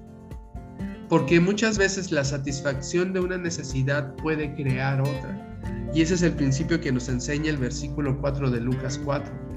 Porque 1.08 1.40
muchas 1.40 1.78
veces 1.78 2.12
la 2.12 2.22
satisfacción 2.22 3.12
de 3.12 3.20
una 3.20 3.38
necesidad 3.38 4.14
puede 4.16 4.54
crear 4.54 5.00
otra. 5.00 5.58
Y 5.94 6.02
ese 6.02 6.14
es 6.14 6.22
el 6.22 6.32
principio 6.32 6.80
que 6.80 6.92
nos 6.92 7.08
enseña 7.08 7.50
el 7.50 7.56
versículo 7.56 8.18
4 8.20 8.50
de 8.50 8.60
Lucas 8.60 9.00
4. 9.04 9.47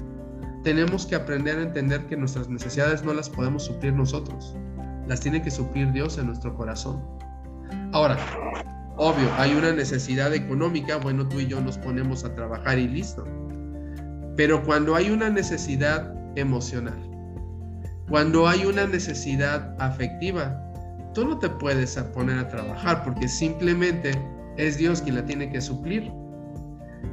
Tenemos 0.62 1.06
que 1.06 1.16
aprender 1.16 1.58
a 1.58 1.62
entender 1.62 2.06
que 2.06 2.16
nuestras 2.16 2.48
necesidades 2.48 3.02
no 3.02 3.12
las 3.12 3.28
podemos 3.28 3.64
suplir 3.64 3.92
nosotros. 3.92 4.56
Las 5.08 5.20
tiene 5.20 5.42
que 5.42 5.50
suplir 5.50 5.90
Dios 5.90 6.18
en 6.18 6.26
nuestro 6.26 6.54
corazón. 6.54 7.02
Ahora, 7.92 8.16
obvio, 8.96 9.28
hay 9.38 9.54
una 9.54 9.72
necesidad 9.72 10.32
económica, 10.32 10.98
bueno, 10.98 11.28
tú 11.28 11.40
y 11.40 11.46
yo 11.46 11.60
nos 11.60 11.78
ponemos 11.78 12.24
a 12.24 12.34
trabajar 12.34 12.78
y 12.78 12.86
listo. 12.86 13.24
Pero 14.36 14.62
cuando 14.62 14.94
hay 14.94 15.10
una 15.10 15.28
necesidad 15.28 16.14
emocional, 16.36 16.98
cuando 18.08 18.46
hay 18.46 18.64
una 18.64 18.86
necesidad 18.86 19.74
afectiva, 19.80 20.62
tú 21.12 21.26
no 21.26 21.38
te 21.38 21.48
puedes 21.48 21.96
poner 22.14 22.38
a 22.38 22.48
trabajar 22.48 23.02
porque 23.02 23.26
simplemente 23.26 24.12
es 24.56 24.78
Dios 24.78 25.02
quien 25.02 25.16
la 25.16 25.24
tiene 25.24 25.50
que 25.50 25.60
suplir. 25.60 26.12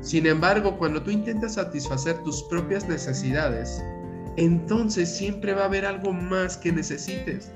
Sin 0.01 0.25
embargo, 0.25 0.77
cuando 0.77 1.01
tú 1.01 1.11
intentas 1.11 1.55
satisfacer 1.55 2.17
tus 2.23 2.43
propias 2.43 2.87
necesidades, 2.87 3.83
entonces 4.37 5.09
siempre 5.09 5.53
va 5.53 5.63
a 5.63 5.65
haber 5.65 5.85
algo 5.85 6.13
más 6.13 6.57
que 6.57 6.71
necesites. 6.71 7.51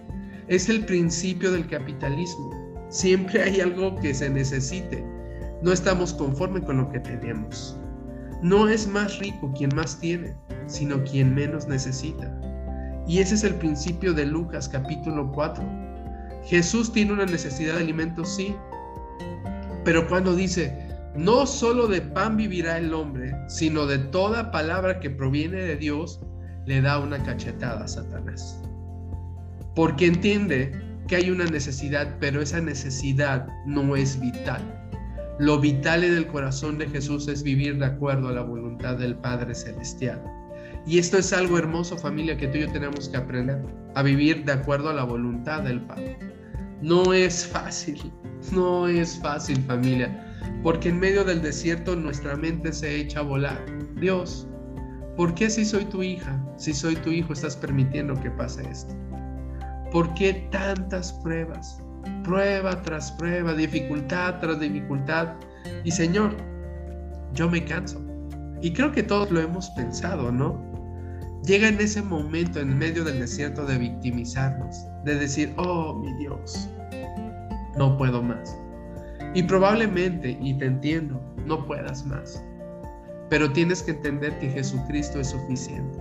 Es 0.47 0.67
el 0.67 0.85
principio 0.85 1.51
del 1.51 1.67
capitalismo. 1.67 2.51
Siempre 2.89 3.43
hay 3.43 3.61
algo 3.61 3.95
que 3.95 4.13
se 4.13 4.29
necesite. 4.29 5.03
No 5.61 5.71
estamos 5.71 6.13
conformes 6.13 6.63
con 6.65 6.77
lo 6.77 6.91
que 6.91 6.99
tenemos. 6.99 7.79
No 8.41 8.67
es 8.67 8.85
más 8.87 9.19
rico 9.19 9.53
quien 9.57 9.73
más 9.73 9.97
tiene, 9.99 10.35
sino 10.67 11.01
quien 11.05 11.33
menos 11.33 11.67
necesita. 11.67 12.37
Y 13.07 13.19
ese 13.19 13.35
es 13.35 13.43
el 13.45 13.55
principio 13.55 14.13
de 14.13 14.25
Lucas 14.25 14.67
capítulo 14.67 15.31
4. 15.31 15.63
Jesús 16.45 16.91
tiene 16.91 17.13
una 17.13 17.25
necesidad 17.25 17.75
de 17.75 17.83
alimento, 17.83 18.25
sí, 18.25 18.53
pero 19.85 20.07
cuando 20.07 20.35
dice, 20.35 20.82
no 21.15 21.45
solo 21.45 21.87
de 21.87 22.01
pan 22.01 22.37
vivirá 22.37 22.77
el 22.77 22.93
hombre, 22.93 23.35
sino 23.47 23.85
de 23.85 23.99
toda 23.99 24.51
palabra 24.51 24.99
que 24.99 25.09
proviene 25.09 25.57
de 25.57 25.75
Dios, 25.75 26.19
le 26.65 26.81
da 26.81 26.99
una 26.99 27.21
cachetada 27.21 27.83
a 27.83 27.87
Satanás. 27.87 28.59
Porque 29.75 30.07
entiende 30.07 30.71
que 31.07 31.17
hay 31.17 31.29
una 31.29 31.45
necesidad, 31.45 32.17
pero 32.19 32.41
esa 32.41 32.61
necesidad 32.61 33.47
no 33.65 33.95
es 33.95 34.19
vital. 34.19 34.61
Lo 35.39 35.59
vital 35.59 36.03
en 36.03 36.13
el 36.15 36.27
corazón 36.27 36.77
de 36.77 36.87
Jesús 36.87 37.27
es 37.27 37.43
vivir 37.43 37.77
de 37.77 37.85
acuerdo 37.85 38.29
a 38.29 38.33
la 38.33 38.41
voluntad 38.41 38.97
del 38.97 39.15
Padre 39.15 39.53
Celestial. 39.53 40.21
Y 40.85 40.99
esto 40.99 41.17
es 41.17 41.31
algo 41.31 41.57
hermoso 41.57 41.97
familia 41.97 42.37
que 42.37 42.47
tú 42.47 42.57
y 42.57 42.61
yo 42.61 42.71
tenemos 42.71 43.09
que 43.09 43.17
aprender, 43.17 43.61
a 43.95 44.03
vivir 44.03 44.43
de 44.45 44.53
acuerdo 44.53 44.89
a 44.89 44.93
la 44.93 45.03
voluntad 45.03 45.61
del 45.61 45.81
Padre. 45.81 46.17
No 46.81 47.13
es 47.13 47.45
fácil, 47.45 48.11
no 48.51 48.87
es 48.87 49.19
fácil 49.19 49.57
familia, 49.63 50.32
porque 50.63 50.89
en 50.89 50.99
medio 50.99 51.23
del 51.23 51.41
desierto 51.41 51.95
nuestra 51.95 52.35
mente 52.35 52.71
se 52.73 52.95
echa 52.95 53.19
a 53.19 53.23
volar. 53.23 53.63
Dios, 53.99 54.47
¿por 55.15 55.35
qué 55.35 55.49
si 55.49 55.65
soy 55.65 55.85
tu 55.85 56.01
hija, 56.01 56.41
si 56.57 56.73
soy 56.73 56.95
tu 56.95 57.11
hijo 57.11 57.33
estás 57.33 57.55
permitiendo 57.55 58.15
que 58.15 58.31
pase 58.31 58.63
esto? 58.69 58.95
¿Por 59.91 60.13
qué 60.15 60.47
tantas 60.51 61.13
pruebas? 61.13 61.79
Prueba 62.23 62.81
tras 62.81 63.11
prueba, 63.11 63.53
dificultad 63.53 64.39
tras 64.39 64.59
dificultad. 64.59 65.35
Y 65.83 65.91
Señor, 65.91 66.35
yo 67.33 67.49
me 67.49 67.63
canso. 67.63 68.01
Y 68.61 68.73
creo 68.73 68.91
que 68.91 69.03
todos 69.03 69.29
lo 69.29 69.41
hemos 69.41 69.69
pensado, 69.71 70.31
¿no? 70.31 70.73
llega 71.45 71.67
en 71.67 71.79
ese 71.79 72.01
momento 72.01 72.59
en 72.59 72.77
medio 72.77 73.03
del 73.03 73.19
desierto 73.19 73.65
de 73.65 73.77
victimizarnos, 73.77 74.85
de 75.03 75.15
decir, 75.15 75.53
oh 75.57 75.95
mi 75.95 76.13
Dios, 76.17 76.69
no 77.77 77.97
puedo 77.97 78.21
más. 78.21 78.57
Y 79.33 79.43
probablemente, 79.43 80.37
y 80.41 80.57
te 80.57 80.65
entiendo, 80.65 81.21
no 81.45 81.65
puedas 81.65 82.05
más. 82.05 82.43
Pero 83.29 83.51
tienes 83.51 83.81
que 83.81 83.91
entender 83.91 84.37
que 84.39 84.49
Jesucristo 84.49 85.19
es 85.19 85.29
suficiente. 85.29 85.99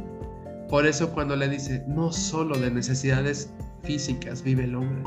Por 0.68 0.86
eso 0.86 1.12
cuando 1.12 1.36
le 1.36 1.48
dice, 1.48 1.84
no 1.86 2.12
solo 2.12 2.58
de 2.58 2.70
necesidades 2.70 3.50
físicas 3.82 4.42
vive 4.42 4.64
el 4.64 4.74
hombre, 4.74 5.02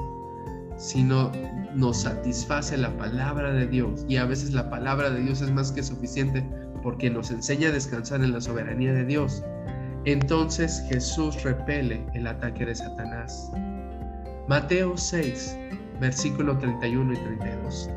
sino 0.77 1.31
nos 1.75 2.01
satisface 2.01 2.77
la 2.77 2.95
palabra 2.97 3.51
de 3.53 3.67
Dios. 3.67 4.05
Y 4.07 4.17
a 4.17 4.25
veces 4.25 4.53
la 4.53 4.69
palabra 4.69 5.09
de 5.09 5.21
Dios 5.21 5.41
es 5.41 5.51
más 5.51 5.71
que 5.71 5.83
suficiente 5.83 6.43
porque 6.81 7.09
nos 7.09 7.31
enseña 7.31 7.69
a 7.69 7.71
descansar 7.71 8.23
en 8.23 8.31
la 8.31 8.41
soberanía 8.41 8.93
de 8.93 9.05
Dios 9.05 9.43
entonces 10.05 10.83
Jesús 10.87 11.41
repele 11.41 12.05
el 12.13 12.27
ataque 12.27 12.63
de 12.63 12.75
Satanás. 12.75 13.51
Mateo 14.47 14.95
6, 14.95 15.57
versículo 15.99 16.55
31 16.59 17.13
y 17.13 17.17
32. 17.17 17.89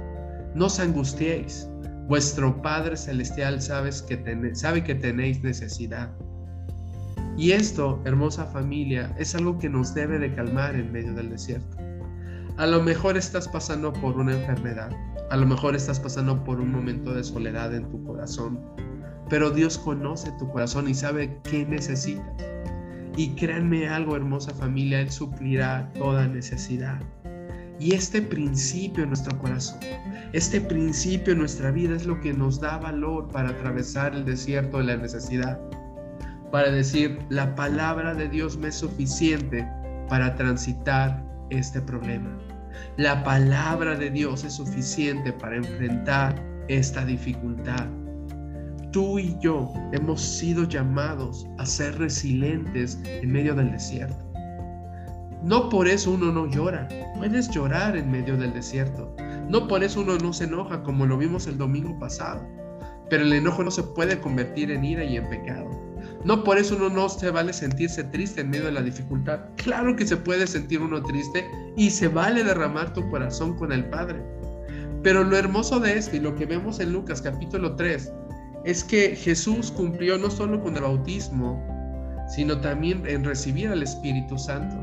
No 0.59 0.67
os 0.67 0.81
angustiéis, 0.81 1.71
vuestro 2.09 2.61
Padre 2.63 2.97
Celestial 2.97 3.63
sabe 3.63 3.93
que, 4.83 4.95
tenéis 4.97 5.41
necesidad. 5.45 6.11
Y 7.37 7.53
esto, 7.53 8.03
hermosa 8.05 8.45
familia, 8.47 9.15
es 9.21 9.37
algo 9.37 9.57
que 9.57 9.69
nos 9.69 9.95
debe 9.95 10.19
de 10.19 10.35
calmar 10.35 10.75
en 10.75 10.91
medio 10.91 11.15
del 11.15 11.31
desierto. 11.31 11.77
A 12.57 12.67
lo 12.67 12.83
mejor 12.83 13.17
estás 13.17 13.47
pasando 13.47 13.93
por 13.93 14.19
una 14.19 14.35
enfermedad, 14.35 14.91
a 15.31 15.37
lo 15.37 15.47
mejor 15.47 15.77
estás 15.77 16.01
pasando 16.01 16.43
por 16.43 16.59
un 16.59 16.73
momento 16.73 17.15
de 17.15 17.23
soledad 17.23 17.73
en 17.73 17.89
tu 17.89 18.03
corazón, 18.03 18.59
pero 19.31 19.53
Dios 19.53 19.79
conoce 19.79 20.33
tu 20.41 20.51
corazón 20.51 20.89
y 20.89 20.95
sabe 20.95 21.39
qué 21.45 21.65
necesitas. 21.67 22.45
Y 23.17 23.29
créanme 23.37 23.89
algo, 23.89 24.17
hermosa 24.17 24.53
familia, 24.55 25.03
Él 25.03 25.11
suplirá 25.13 25.89
toda 25.93 26.27
necesidad. 26.27 26.99
Y 27.81 27.95
este 27.95 28.21
principio 28.21 29.05
en 29.05 29.11
nuestro 29.11 29.39
corazón, 29.39 29.79
este 30.33 30.61
principio 30.61 31.33
en 31.33 31.39
nuestra 31.39 31.71
vida 31.71 31.95
es 31.95 32.07
lo 32.07 32.21
que 32.21 32.33
nos 32.33 32.61
da 32.61 32.79
valor 32.79 33.29
para 33.29 33.51
atravesar 33.51 34.15
el 34.15 34.25
desierto 34.25 34.79
de 34.79 34.85
la 34.85 34.97
necesidad. 34.97 35.61
Para 36.51 36.71
decir, 36.71 37.19
la 37.29 37.55
palabra 37.55 38.15
de 38.15 38.29
Dios 38.29 38.57
me 38.57 38.69
es 38.69 38.77
suficiente 38.77 39.67
para 40.09 40.35
transitar 40.35 41.25
este 41.51 41.81
problema. 41.81 42.37
La 42.97 43.23
palabra 43.23 43.97
de 43.97 44.11
Dios 44.11 44.45
es 44.45 44.55
suficiente 44.55 45.33
para 45.33 45.57
enfrentar 45.57 46.35
esta 46.69 47.05
dificultad. 47.05 47.87
Tú 48.91 49.19
y 49.19 49.37
yo 49.41 49.73
hemos 49.93 50.21
sido 50.21 50.65
llamados 50.65 51.47
a 51.59 51.67
ser 51.67 51.99
resilientes 51.99 52.99
en 53.05 53.31
medio 53.31 53.55
del 53.55 53.71
desierto. 53.71 54.28
No 55.43 55.69
por 55.69 55.87
eso 55.87 56.11
uno 56.13 56.33
no 56.33 56.47
llora. 56.47 56.89
Puedes 57.17 57.49
llorar 57.51 57.97
en 57.97 58.11
medio 58.11 58.37
del 58.37 58.53
desierto. 58.53 59.15
No 59.49 59.69
por 59.69 59.83
eso 59.83 60.01
uno 60.01 60.19
no 60.19 60.33
se 60.33 60.45
enoja 60.45 60.83
como 60.83 61.07
lo 61.07 61.17
vimos 61.17 61.47
el 61.47 61.59
domingo 61.59 61.99
pasado. 61.99 62.47
Pero 63.09 63.23
el 63.23 63.33
enojo 63.33 63.63
no 63.63 63.71
se 63.71 63.83
puede 63.83 64.21
convertir 64.21 64.71
en 64.71 64.85
ira 64.85 65.05
y 65.05 65.17
en 65.17 65.29
pecado. 65.29 65.71
No 66.25 66.43
por 66.43 66.59
eso 66.59 66.77
uno 66.77 66.91
no 66.91 67.09
se 67.09 67.31
vale 67.31 67.53
sentirse 67.53 68.05
triste 68.05 68.41
en 68.41 68.51
medio 68.51 68.67
de 68.67 68.73
la 68.73 68.83
dificultad. 68.83 69.41
Claro 69.57 69.95
que 69.95 70.07
se 70.07 70.17
puede 70.17 70.47
sentir 70.47 70.81
uno 70.81 71.03
triste 71.03 71.49
y 71.77 71.91
se 71.91 72.09
vale 72.09 72.43
derramar 72.43 72.93
tu 72.93 73.09
corazón 73.09 73.57
con 73.57 73.73
el 73.73 73.85
Padre. 73.89 74.21
Pero 75.03 75.23
lo 75.23 75.37
hermoso 75.37 75.79
de 75.79 75.97
esto 75.97 76.17
y 76.17 76.21
lo 76.21 76.35
que 76.35 76.47
vemos 76.47 76.81
en 76.81 76.93
Lucas 76.93 77.23
capítulo 77.23 77.77
3 77.77 78.13
es 78.65 78.83
que 78.83 79.15
Jesús 79.15 79.71
cumplió 79.71 80.19
no 80.19 80.29
solo 80.31 80.61
con 80.61 80.77
el 80.77 80.83
bautismo, 80.83 81.65
sino 82.29 82.61
también 82.61 83.05
en 83.07 83.25
recibir 83.25 83.69
al 83.69 83.83
Espíritu 83.83 84.37
Santo. 84.37 84.77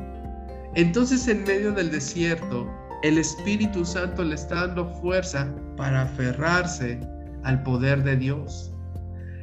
Entonces 0.75 1.27
en 1.29 1.43
medio 1.45 1.71
del 1.71 1.89
desierto, 1.89 2.69
el 3.01 3.17
Espíritu 3.17 3.85
Santo 3.85 4.23
le 4.23 4.35
está 4.35 4.67
dando 4.67 4.89
fuerza 5.01 5.53
para 5.77 6.01
aferrarse 6.01 6.99
al 7.43 7.63
poder 7.63 8.03
de 8.03 8.17
Dios. 8.17 8.73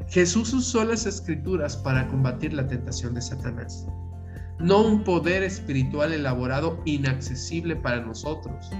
Jesús 0.08 0.52
usó 0.52 0.84
las 0.84 1.06
escrituras 1.06 1.74
para 1.76 2.06
combatir 2.08 2.52
la 2.52 2.66
tentación 2.66 3.14
de 3.14 3.22
Satanás. 3.22 3.86
No 4.58 4.82
un 4.82 5.04
poder 5.04 5.42
espiritual 5.42 6.12
elaborado 6.12 6.82
inaccesible 6.84 7.76
para 7.76 8.00
nosotros. 8.00 8.70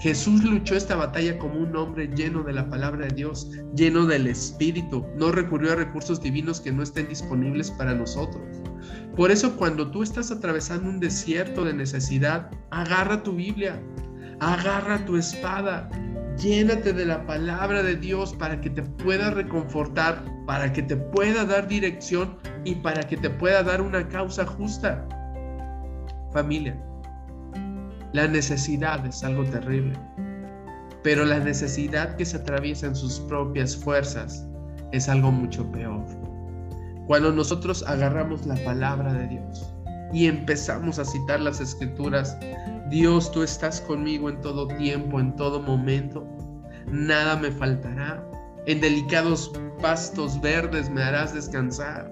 Jesús 0.00 0.44
luchó 0.44 0.76
esta 0.76 0.96
batalla 0.96 1.38
como 1.38 1.58
un 1.58 1.74
hombre 1.74 2.08
lleno 2.08 2.42
de 2.42 2.52
la 2.52 2.68
palabra 2.68 3.06
de 3.06 3.14
Dios, 3.14 3.50
lleno 3.74 4.06
del 4.06 4.26
Espíritu. 4.26 5.04
No 5.16 5.32
recurrió 5.32 5.72
a 5.72 5.76
recursos 5.76 6.20
divinos 6.20 6.60
que 6.60 6.72
no 6.72 6.82
estén 6.82 7.08
disponibles 7.08 7.70
para 7.72 7.94
nosotros. 7.94 8.42
Por 9.16 9.30
eso 9.30 9.56
cuando 9.56 9.90
tú 9.90 10.02
estás 10.02 10.30
atravesando 10.30 10.88
un 10.88 11.00
desierto 11.00 11.64
de 11.64 11.72
necesidad, 11.72 12.50
agarra 12.70 13.22
tu 13.22 13.32
Biblia, 13.32 13.82
agarra 14.40 15.04
tu 15.06 15.16
espada, 15.16 15.88
llénate 16.36 16.92
de 16.92 17.06
la 17.06 17.24
palabra 17.26 17.82
de 17.82 17.96
Dios 17.96 18.34
para 18.34 18.60
que 18.60 18.70
te 18.70 18.82
pueda 18.82 19.30
reconfortar, 19.30 20.22
para 20.46 20.72
que 20.72 20.82
te 20.82 20.96
pueda 20.96 21.44
dar 21.44 21.66
dirección 21.66 22.36
y 22.64 22.74
para 22.76 23.02
que 23.02 23.16
te 23.16 23.30
pueda 23.30 23.62
dar 23.62 23.80
una 23.80 24.06
causa 24.08 24.44
justa. 24.44 25.08
Familia, 26.32 26.78
la 28.16 28.26
necesidad 28.26 29.04
es 29.04 29.22
algo 29.22 29.44
terrible, 29.44 29.92
pero 31.02 31.26
la 31.26 31.38
necesidad 31.38 32.16
que 32.16 32.24
se 32.24 32.38
atraviesa 32.38 32.86
en 32.86 32.96
sus 32.96 33.20
propias 33.20 33.76
fuerzas 33.76 34.46
es 34.92 35.10
algo 35.10 35.30
mucho 35.30 35.70
peor. 35.70 36.02
Cuando 37.06 37.30
nosotros 37.30 37.84
agarramos 37.86 38.46
la 38.46 38.54
palabra 38.64 39.12
de 39.12 39.28
Dios 39.28 39.70
y 40.14 40.28
empezamos 40.28 40.98
a 40.98 41.04
citar 41.04 41.40
las 41.40 41.60
escrituras, 41.60 42.38
Dios, 42.88 43.30
tú 43.32 43.42
estás 43.42 43.82
conmigo 43.82 44.30
en 44.30 44.40
todo 44.40 44.66
tiempo, 44.66 45.20
en 45.20 45.36
todo 45.36 45.60
momento, 45.60 46.26
nada 46.86 47.36
me 47.36 47.50
faltará. 47.50 48.26
En 48.64 48.80
delicados 48.80 49.52
pastos 49.82 50.40
verdes 50.40 50.88
me 50.88 51.02
harás 51.02 51.34
descansar. 51.34 52.10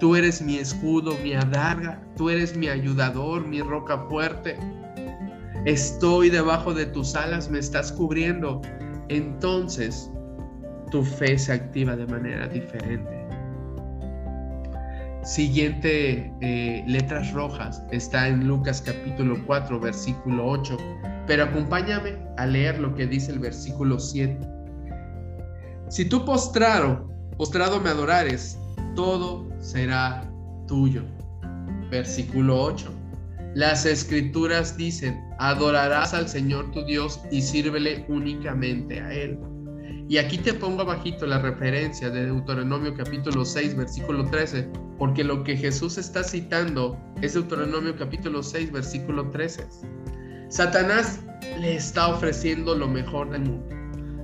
Tú 0.00 0.16
eres 0.16 0.42
mi 0.42 0.56
escudo, 0.56 1.16
mi 1.22 1.32
adarga, 1.34 2.02
tú 2.16 2.28
eres 2.28 2.56
mi 2.56 2.66
ayudador, 2.66 3.46
mi 3.46 3.62
roca 3.62 3.98
fuerte. 4.08 4.58
Estoy 5.64 6.28
debajo 6.28 6.74
de 6.74 6.86
tus 6.86 7.14
alas, 7.14 7.48
me 7.48 7.60
estás 7.60 7.92
cubriendo. 7.92 8.60
Entonces, 9.08 10.10
tu 10.90 11.04
fe 11.04 11.38
se 11.38 11.52
activa 11.52 11.94
de 11.94 12.06
manera 12.06 12.48
diferente. 12.48 13.22
Siguiente 15.22 16.34
eh, 16.40 16.82
letras 16.88 17.32
rojas 17.32 17.80
está 17.92 18.26
en 18.26 18.48
Lucas 18.48 18.82
capítulo 18.82 19.36
4, 19.46 19.78
versículo 19.78 20.44
8. 20.48 20.76
Pero 21.28 21.44
acompáñame 21.44 22.18
a 22.38 22.46
leer 22.46 22.80
lo 22.80 22.92
que 22.96 23.06
dice 23.06 23.30
el 23.30 23.38
versículo 23.38 24.00
7. 24.00 24.40
Si 25.88 26.04
tú 26.06 26.24
postrado, 26.24 27.08
postrado 27.36 27.80
me 27.80 27.90
adorares, 27.90 28.58
todo 28.96 29.48
será 29.60 30.28
tuyo. 30.66 31.04
Versículo 31.88 32.60
8. 32.60 33.01
Las 33.54 33.84
escrituras 33.84 34.78
dicen, 34.78 35.22
adorarás 35.38 36.14
al 36.14 36.26
Señor 36.26 36.70
tu 36.70 36.82
Dios 36.84 37.20
y 37.30 37.42
sírvele 37.42 38.04
únicamente 38.08 38.98
a 38.98 39.12
Él. 39.12 39.38
Y 40.08 40.16
aquí 40.16 40.38
te 40.38 40.54
pongo 40.54 40.82
abajito 40.82 41.26
la 41.26 41.38
referencia 41.38 42.08
de 42.08 42.26
Deuteronomio 42.26 42.94
capítulo 42.94 43.44
6, 43.44 43.76
versículo 43.76 44.24
13, 44.30 44.68
porque 44.98 45.22
lo 45.22 45.44
que 45.44 45.56
Jesús 45.56 45.98
está 45.98 46.24
citando 46.24 46.98
es 47.20 47.34
Deuteronomio 47.34 47.94
capítulo 47.96 48.42
6, 48.42 48.72
versículo 48.72 49.28
13. 49.30 49.66
Satanás 50.48 51.20
le 51.60 51.76
está 51.76 52.08
ofreciendo 52.08 52.74
lo 52.74 52.88
mejor 52.88 53.30
del 53.30 53.42
mundo. 53.42 53.68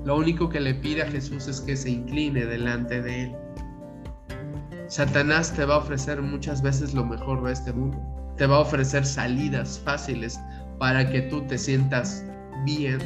Lo 0.04 0.16
único 0.16 0.48
que 0.48 0.60
le 0.60 0.74
pide 0.74 1.02
a 1.02 1.10
Jesús 1.10 1.48
es 1.48 1.60
que 1.60 1.76
se 1.76 1.90
incline 1.90 2.46
delante 2.46 3.02
de 3.02 3.24
él. 3.24 3.36
Satanás 4.88 5.52
te 5.54 5.66
va 5.66 5.74
a 5.74 5.78
ofrecer 5.78 6.22
muchas 6.22 6.62
veces 6.62 6.94
lo 6.94 7.04
mejor 7.04 7.44
de 7.44 7.52
este 7.52 7.74
mundo. 7.74 8.17
Te 8.38 8.46
va 8.46 8.56
a 8.56 8.60
ofrecer 8.60 9.04
salidas 9.04 9.80
fáciles 9.84 10.40
para 10.78 11.08
que 11.10 11.22
tú 11.22 11.42
te 11.46 11.58
sientas 11.58 12.24
bien, 12.64 12.98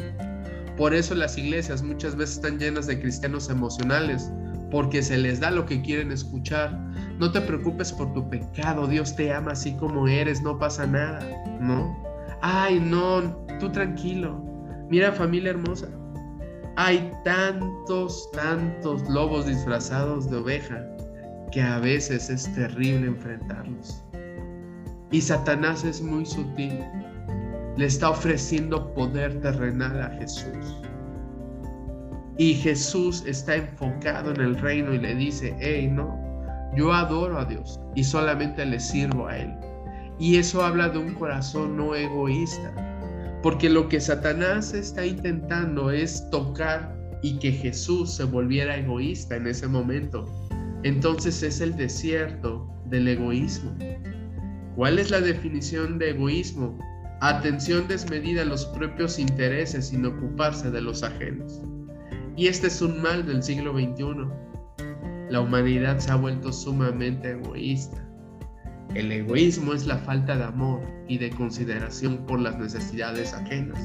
por 0.76 0.94
eso 0.94 1.14
las 1.14 1.36
iglesias 1.36 1.82
muchas 1.82 2.16
veces 2.16 2.36
están 2.36 2.58
llenas 2.58 2.86
de 2.86 2.98
cristianos 2.98 3.50
emocionales, 3.50 4.32
porque 4.70 5.02
se 5.02 5.18
les 5.18 5.38
da 5.38 5.50
lo 5.50 5.66
que 5.66 5.82
quieren 5.82 6.10
escuchar. 6.10 6.76
No 7.18 7.30
te 7.30 7.42
preocupes 7.42 7.92
por 7.92 8.12
tu 8.14 8.28
pecado, 8.28 8.86
Dios 8.86 9.14
te 9.14 9.32
ama 9.32 9.52
así 9.52 9.74
como 9.76 10.08
eres, 10.08 10.42
no 10.42 10.58
pasa 10.58 10.86
nada, 10.86 11.20
¿no? 11.60 11.94
Ay, 12.40 12.80
no, 12.80 13.22
tú 13.60 13.70
tranquilo. 13.70 14.42
Mira 14.88 15.12
familia 15.12 15.50
hermosa, 15.50 15.88
hay 16.76 17.10
tantos, 17.22 18.30
tantos 18.32 19.08
lobos 19.08 19.46
disfrazados 19.46 20.30
de 20.30 20.38
oveja 20.38 20.84
que 21.52 21.60
a 21.60 21.78
veces 21.78 22.30
es 22.30 22.52
terrible 22.54 23.08
enfrentarlos. 23.08 24.02
Y 25.12 25.20
Satanás 25.20 25.84
es 25.84 26.02
muy 26.02 26.26
sutil 26.26 26.80
le 27.76 27.86
está 27.86 28.10
ofreciendo 28.10 28.92
poder 28.94 29.40
terrenal 29.40 30.00
a 30.02 30.10
Jesús. 30.18 30.76
Y 32.38 32.54
Jesús 32.54 33.24
está 33.26 33.56
enfocado 33.56 34.32
en 34.32 34.40
el 34.40 34.58
reino 34.58 34.92
y 34.92 34.98
le 34.98 35.14
dice, 35.14 35.56
hey, 35.60 35.88
no, 35.90 36.18
yo 36.76 36.92
adoro 36.92 37.38
a 37.38 37.44
Dios 37.44 37.80
y 37.94 38.04
solamente 38.04 38.64
le 38.64 38.80
sirvo 38.80 39.26
a 39.26 39.38
Él. 39.38 39.54
Y 40.18 40.36
eso 40.36 40.62
habla 40.62 40.88
de 40.88 40.98
un 40.98 41.14
corazón 41.14 41.76
no 41.76 41.94
egoísta, 41.94 42.72
porque 43.42 43.68
lo 43.68 43.88
que 43.88 44.00
Satanás 44.00 44.72
está 44.72 45.04
intentando 45.04 45.90
es 45.90 46.28
tocar 46.30 46.94
y 47.22 47.38
que 47.38 47.52
Jesús 47.52 48.14
se 48.14 48.24
volviera 48.24 48.76
egoísta 48.76 49.36
en 49.36 49.46
ese 49.46 49.66
momento. 49.66 50.26
Entonces 50.82 51.42
es 51.42 51.60
el 51.60 51.76
desierto 51.76 52.68
del 52.86 53.08
egoísmo. 53.08 53.72
¿Cuál 54.76 54.98
es 54.98 55.10
la 55.10 55.20
definición 55.20 55.98
de 55.98 56.10
egoísmo? 56.10 56.78
atención 57.22 57.86
desmedida 57.86 58.42
a 58.42 58.44
los 58.44 58.66
propios 58.66 59.20
intereses 59.20 59.88
sin 59.88 60.04
ocuparse 60.04 60.72
de 60.72 60.80
los 60.80 61.04
ajenos. 61.04 61.62
Y 62.36 62.48
este 62.48 62.66
es 62.66 62.82
un 62.82 63.00
mal 63.00 63.24
del 63.24 63.44
siglo 63.44 63.72
XXI. 63.74 64.26
La 65.30 65.40
humanidad 65.40 66.00
se 66.00 66.10
ha 66.10 66.16
vuelto 66.16 66.52
sumamente 66.52 67.30
egoísta. 67.30 68.04
El 68.96 69.12
egoísmo 69.12 69.72
es 69.72 69.86
la 69.86 69.98
falta 69.98 70.36
de 70.36 70.42
amor 70.42 70.80
y 71.06 71.16
de 71.16 71.30
consideración 71.30 72.26
por 72.26 72.40
las 72.40 72.58
necesidades 72.58 73.32
ajenas. 73.32 73.78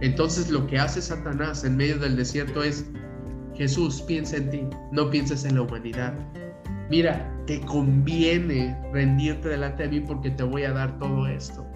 Entonces 0.00 0.50
lo 0.50 0.66
que 0.66 0.78
hace 0.78 1.02
Satanás 1.02 1.64
en 1.64 1.76
medio 1.76 1.98
del 1.98 2.16
desierto 2.16 2.62
es, 2.62 2.86
Jesús, 3.54 4.00
piensa 4.00 4.38
en 4.38 4.50
ti, 4.50 4.62
no 4.92 5.10
pienses 5.10 5.44
en 5.44 5.56
la 5.56 5.62
humanidad. 5.62 6.14
Mira, 6.88 7.30
te 7.48 7.62
conviene 7.62 8.78
rendirte 8.92 9.48
delante 9.48 9.84
de 9.84 9.88
mí 9.88 10.00
porque 10.00 10.30
te 10.30 10.42
voy 10.42 10.64
a 10.64 10.72
dar 10.72 10.98
todo 10.98 11.26
esto. 11.26 11.66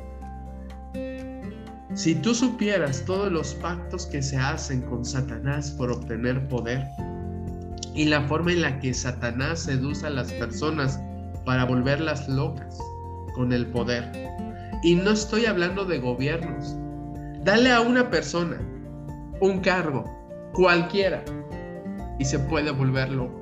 Si 1.94 2.14
tú 2.14 2.34
supieras 2.34 3.02
todos 3.06 3.32
los 3.32 3.54
pactos 3.54 4.04
que 4.04 4.22
se 4.22 4.36
hacen 4.36 4.82
con 4.82 5.02
Satanás 5.02 5.70
por 5.70 5.90
obtener 5.90 6.46
poder 6.48 6.86
y 7.94 8.04
la 8.04 8.20
forma 8.28 8.52
en 8.52 8.60
la 8.60 8.80
que 8.80 8.92
Satanás 8.92 9.60
seduce 9.60 10.06
a 10.06 10.10
las 10.10 10.30
personas 10.34 11.00
para 11.46 11.64
volverlas 11.64 12.28
locas 12.28 12.78
con 13.34 13.50
el 13.50 13.66
poder. 13.68 14.12
Y 14.82 14.94
no 14.94 15.12
estoy 15.12 15.46
hablando 15.46 15.86
de 15.86 16.00
gobiernos. 16.00 16.76
Dale 17.44 17.72
a 17.72 17.80
una 17.80 18.10
persona 18.10 18.60
un 19.40 19.60
cargo, 19.60 20.04
cualquiera, 20.52 21.24
y 22.18 22.26
se 22.26 22.38
puede 22.38 22.70
volver 22.72 23.08
loco. 23.10 23.41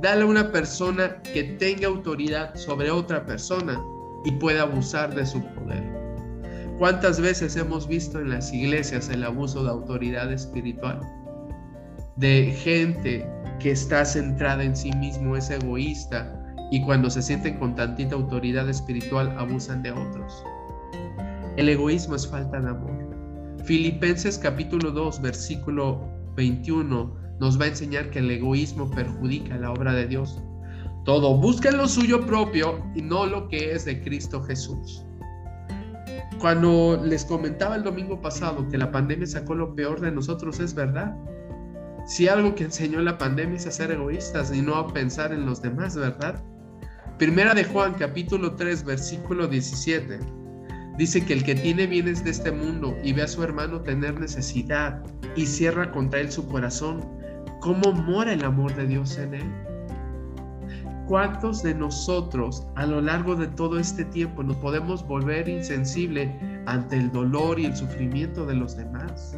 Dale 0.00 0.22
a 0.22 0.26
una 0.26 0.50
persona 0.50 1.20
que 1.20 1.42
tenga 1.58 1.88
autoridad 1.88 2.54
sobre 2.54 2.90
otra 2.90 3.26
persona 3.26 3.78
y 4.24 4.32
pueda 4.32 4.62
abusar 4.62 5.14
de 5.14 5.26
su 5.26 5.44
poder. 5.54 5.84
¿Cuántas 6.78 7.20
veces 7.20 7.54
hemos 7.56 7.86
visto 7.86 8.18
en 8.18 8.30
las 8.30 8.50
iglesias 8.50 9.10
el 9.10 9.22
abuso 9.24 9.62
de 9.62 9.68
autoridad 9.68 10.32
espiritual? 10.32 11.00
De 12.16 12.46
gente 12.62 13.28
que 13.58 13.72
está 13.72 14.06
centrada 14.06 14.64
en 14.64 14.74
sí 14.74 14.90
mismo, 14.92 15.36
es 15.36 15.50
egoísta 15.50 16.34
y 16.70 16.82
cuando 16.82 17.10
se 17.10 17.20
sienten 17.20 17.58
con 17.58 17.74
tantita 17.74 18.14
autoridad 18.14 18.70
espiritual 18.70 19.34
abusan 19.36 19.82
de 19.82 19.92
otros. 19.92 20.42
El 21.58 21.68
egoísmo 21.68 22.14
es 22.14 22.26
falta 22.26 22.58
de 22.58 22.70
amor. 22.70 22.96
Filipenses 23.64 24.38
capítulo 24.38 24.92
2 24.92 25.20
versículo 25.20 26.00
21 26.36 27.19
nos 27.40 27.58
va 27.58 27.64
a 27.64 27.68
enseñar 27.68 28.10
que 28.10 28.20
el 28.20 28.30
egoísmo 28.30 28.90
perjudica 28.90 29.56
la 29.56 29.72
obra 29.72 29.94
de 29.94 30.06
Dios. 30.06 30.40
Todo 31.04 31.36
busca 31.36 31.70
lo 31.70 31.88
suyo 31.88 32.24
propio 32.26 32.84
y 32.94 33.02
no 33.02 33.26
lo 33.26 33.48
que 33.48 33.72
es 33.72 33.86
de 33.86 34.00
Cristo 34.02 34.42
Jesús. 34.42 35.04
Cuando 36.38 37.00
les 37.02 37.24
comentaba 37.24 37.76
el 37.76 37.82
domingo 37.82 38.20
pasado 38.20 38.68
que 38.68 38.78
la 38.78 38.92
pandemia 38.92 39.26
sacó 39.26 39.54
lo 39.54 39.74
peor 39.74 40.00
de 40.00 40.12
nosotros, 40.12 40.60
es 40.60 40.74
verdad. 40.74 41.16
Si 42.06 42.28
algo 42.28 42.54
que 42.54 42.64
enseñó 42.64 43.00
la 43.00 43.18
pandemia 43.18 43.56
es 43.56 43.66
a 43.66 43.70
ser 43.70 43.90
egoístas 43.90 44.54
y 44.54 44.60
no 44.60 44.74
a 44.76 44.92
pensar 44.92 45.32
en 45.32 45.46
los 45.46 45.62
demás, 45.62 45.96
¿verdad? 45.96 46.42
Primera 47.18 47.54
de 47.54 47.64
Juan, 47.64 47.94
capítulo 47.94 48.54
3, 48.54 48.84
versículo 48.84 49.46
17. 49.46 50.18
Dice 50.96 51.24
que 51.24 51.32
el 51.32 51.44
que 51.44 51.54
tiene 51.54 51.86
bienes 51.86 52.24
de 52.24 52.30
este 52.30 52.52
mundo 52.52 52.96
y 53.02 53.12
ve 53.12 53.22
a 53.22 53.28
su 53.28 53.42
hermano 53.42 53.80
tener 53.80 54.18
necesidad 54.18 55.02
y 55.36 55.46
cierra 55.46 55.92
contra 55.92 56.20
él 56.20 56.30
su 56.30 56.46
corazón, 56.46 57.19
¿cómo 57.60 57.92
mora 57.92 58.32
el 58.32 58.44
amor 58.44 58.74
de 58.74 58.86
Dios 58.86 59.16
en 59.18 59.34
él? 59.34 59.52
¿Cuántos 61.06 61.62
de 61.62 61.74
nosotros 61.74 62.66
a 62.76 62.86
lo 62.86 63.00
largo 63.00 63.34
de 63.34 63.48
todo 63.48 63.78
este 63.78 64.04
tiempo 64.04 64.42
nos 64.42 64.56
podemos 64.56 65.06
volver 65.06 65.48
insensible 65.48 66.32
ante 66.66 66.96
el 66.96 67.10
dolor 67.10 67.58
y 67.58 67.66
el 67.66 67.76
sufrimiento 67.76 68.46
de 68.46 68.54
los 68.54 68.76
demás. 68.76 69.36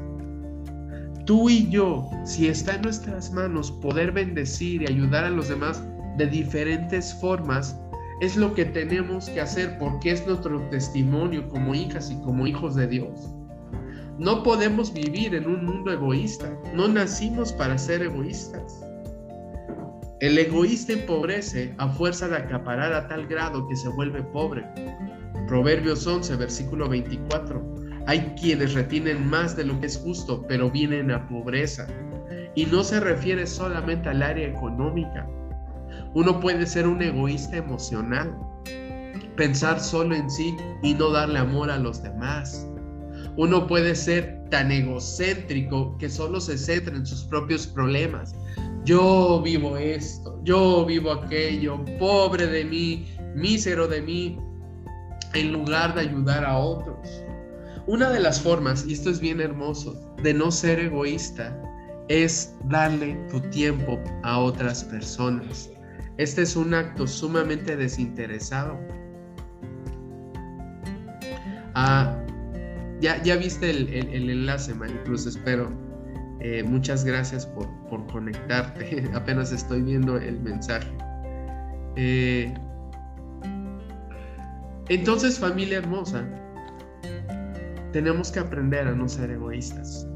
Tú 1.24 1.48
y 1.48 1.68
yo, 1.70 2.10
si 2.24 2.48
está 2.48 2.74
en 2.74 2.82
nuestras 2.82 3.32
manos 3.32 3.70
poder 3.70 4.12
bendecir 4.12 4.82
y 4.82 4.86
ayudar 4.86 5.24
a 5.24 5.30
los 5.30 5.48
demás 5.48 5.82
de 6.18 6.26
diferentes 6.26 7.14
formas, 7.14 7.78
es 8.20 8.36
lo 8.36 8.52
que 8.54 8.64
tenemos 8.64 9.28
que 9.30 9.40
hacer 9.40 9.78
porque 9.78 10.12
es 10.12 10.26
nuestro 10.26 10.60
testimonio 10.68 11.48
como 11.48 11.74
hijas 11.74 12.10
y 12.10 12.16
como 12.22 12.46
hijos 12.46 12.74
de 12.74 12.86
Dios. 12.86 13.30
No 14.18 14.42
podemos 14.42 14.92
vivir 14.92 15.34
en 15.34 15.46
un 15.46 15.64
mundo 15.64 15.92
egoísta. 15.92 16.52
No 16.74 16.88
nacimos 16.88 17.52
para 17.52 17.78
ser 17.78 18.02
egoístas. 18.02 18.84
El 20.20 20.38
egoísta 20.38 20.92
empobrece 20.92 21.74
a 21.78 21.88
fuerza 21.88 22.28
de 22.28 22.36
acaparar 22.36 22.92
a 22.92 23.08
tal 23.08 23.26
grado 23.26 23.66
que 23.68 23.74
se 23.74 23.88
vuelve 23.88 24.22
pobre. 24.22 24.64
Proverbios 25.48 26.06
11, 26.06 26.36
versículo 26.36 26.88
24. 26.88 27.74
Hay 28.06 28.20
quienes 28.40 28.74
retienen 28.74 29.28
más 29.28 29.56
de 29.56 29.64
lo 29.64 29.80
que 29.80 29.86
es 29.86 29.96
justo, 29.96 30.44
pero 30.46 30.70
vienen 30.70 31.10
a 31.10 31.26
pobreza. 31.28 31.86
Y 32.54 32.66
no 32.66 32.84
se 32.84 33.00
refiere 33.00 33.46
solamente 33.46 34.10
al 34.10 34.22
área 34.22 34.46
económica. 34.46 35.26
Uno 36.14 36.38
puede 36.38 36.66
ser 36.66 36.86
un 36.86 37.00
egoísta 37.02 37.56
emocional, 37.56 38.36
pensar 39.36 39.80
solo 39.80 40.14
en 40.14 40.30
sí 40.30 40.56
y 40.82 40.94
no 40.94 41.10
darle 41.10 41.38
amor 41.38 41.70
a 41.70 41.78
los 41.78 42.02
demás. 42.02 42.68
Uno 43.36 43.66
puede 43.66 43.94
ser 43.94 44.44
tan 44.50 44.70
egocéntrico 44.70 45.96
que 45.98 46.08
solo 46.08 46.40
se 46.40 46.58
centra 46.58 46.94
en 46.94 47.06
sus 47.06 47.24
propios 47.24 47.66
problemas. 47.66 48.34
Yo 48.84 49.40
vivo 49.42 49.76
esto, 49.76 50.38
yo 50.44 50.84
vivo 50.84 51.12
aquello, 51.12 51.82
pobre 51.98 52.46
de 52.46 52.64
mí, 52.64 53.06
mísero 53.34 53.88
de 53.88 54.02
mí, 54.02 54.38
en 55.34 55.52
lugar 55.52 55.94
de 55.94 56.02
ayudar 56.02 56.44
a 56.44 56.58
otros. 56.58 57.24
Una 57.86 58.10
de 58.10 58.20
las 58.20 58.40
formas, 58.40 58.84
y 58.86 58.92
esto 58.92 59.10
es 59.10 59.20
bien 59.20 59.40
hermoso, 59.40 60.14
de 60.22 60.34
no 60.34 60.50
ser 60.50 60.78
egoísta 60.78 61.58
es 62.08 62.54
darle 62.64 63.14
tu 63.30 63.40
tiempo 63.50 63.98
a 64.22 64.38
otras 64.38 64.84
personas. 64.84 65.70
Este 66.18 66.42
es 66.42 66.56
un 66.56 66.74
acto 66.74 67.06
sumamente 67.06 67.76
desinteresado. 67.76 68.78
Ah, 71.74 72.21
ya, 73.02 73.20
ya 73.22 73.36
viste 73.36 73.68
el, 73.68 74.30
enlace, 74.30 74.72
Maricruz, 74.74 75.26
espero. 75.26 75.68
Eh, 76.40 76.62
muchas 76.62 77.04
gracias 77.04 77.44
por, 77.46 78.06
conectarte. 78.06 79.04
Apenas 79.14 79.52
estoy 79.52 79.82
viendo 79.82 80.16
el 80.16 80.40
mensaje. 80.40 80.88
Eh, 81.96 82.54
entonces, 84.88 85.38
familia 85.38 85.78
hermosa, 85.78 86.24
tenemos 87.92 88.30
que 88.30 88.38
aprender 88.38 88.86
a 88.86 88.92
no 88.92 89.08
ser 89.08 89.32
egoístas. 89.32 90.06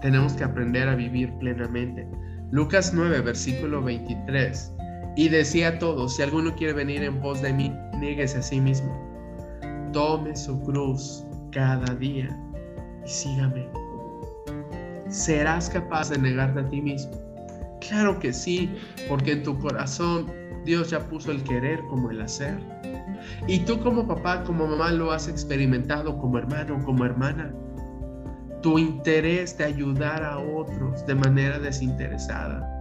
Tenemos 0.00 0.34
que 0.34 0.44
aprender 0.44 0.88
a 0.88 0.94
vivir 0.94 1.32
plenamente. 1.38 2.08
Lucas 2.52 2.92
9, 2.94 3.20
versículo 3.20 3.82
23. 3.82 4.72
Y 5.16 5.28
decía 5.28 5.68
a 5.68 5.78
todos, 5.78 6.16
si 6.16 6.22
alguno 6.22 6.54
quiere 6.54 6.72
venir 6.72 7.02
en 7.02 7.20
pos 7.20 7.42
de 7.42 7.52
mí, 7.52 7.72
nieguese 7.98 8.38
a 8.38 8.42
sí 8.42 8.60
mismo. 8.60 8.94
Tome 9.92 10.36
su 10.36 10.60
cruz 10.62 11.25
cada 11.56 11.94
día 11.94 12.28
y 13.02 13.08
sígame. 13.08 13.66
¿Serás 15.08 15.70
capaz 15.70 16.10
de 16.10 16.18
negarte 16.18 16.60
a 16.60 16.68
ti 16.68 16.82
mismo? 16.82 17.12
Claro 17.80 18.18
que 18.18 18.30
sí, 18.30 18.70
porque 19.08 19.32
en 19.32 19.42
tu 19.42 19.58
corazón 19.58 20.30
Dios 20.66 20.90
ya 20.90 21.00
puso 21.00 21.32
el 21.32 21.42
querer 21.44 21.80
como 21.88 22.10
el 22.10 22.20
hacer. 22.20 22.58
Y 23.46 23.60
tú 23.60 23.80
como 23.80 24.06
papá, 24.06 24.44
como 24.44 24.66
mamá 24.66 24.92
lo 24.92 25.12
has 25.12 25.28
experimentado 25.28 26.18
como 26.18 26.36
hermano, 26.36 26.78
como 26.84 27.06
hermana. 27.06 27.50
Tu 28.60 28.78
interés 28.78 29.56
de 29.56 29.64
ayudar 29.64 30.22
a 30.22 30.38
otros 30.38 31.06
de 31.06 31.14
manera 31.14 31.58
desinteresada, 31.58 32.75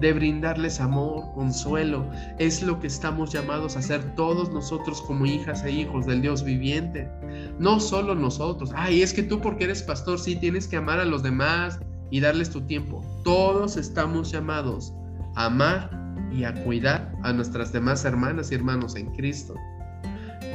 de 0.00 0.12
brindarles 0.12 0.80
amor, 0.80 1.24
consuelo, 1.34 2.06
es 2.38 2.62
lo 2.62 2.78
que 2.78 2.86
estamos 2.86 3.32
llamados 3.32 3.76
a 3.76 3.80
hacer 3.80 4.14
todos 4.14 4.50
nosotros 4.52 5.02
como 5.02 5.26
hijas 5.26 5.64
e 5.64 5.70
hijos 5.70 6.06
del 6.06 6.22
Dios 6.22 6.44
viviente. 6.44 7.08
No 7.58 7.80
solo 7.80 8.14
nosotros. 8.14 8.70
Ay, 8.74 9.02
es 9.02 9.12
que 9.12 9.22
tú 9.22 9.40
porque 9.40 9.64
eres 9.64 9.82
pastor, 9.82 10.18
sí, 10.18 10.36
tienes 10.36 10.68
que 10.68 10.76
amar 10.76 11.00
a 11.00 11.04
los 11.04 11.22
demás 11.22 11.80
y 12.10 12.20
darles 12.20 12.50
tu 12.50 12.60
tiempo. 12.62 13.04
Todos 13.24 13.76
estamos 13.76 14.30
llamados 14.30 14.92
a 15.34 15.46
amar 15.46 15.90
y 16.32 16.44
a 16.44 16.54
cuidar 16.64 17.12
a 17.22 17.32
nuestras 17.32 17.72
demás 17.72 18.04
hermanas 18.04 18.52
y 18.52 18.54
hermanos 18.54 18.96
en 18.96 19.06
Cristo. 19.14 19.54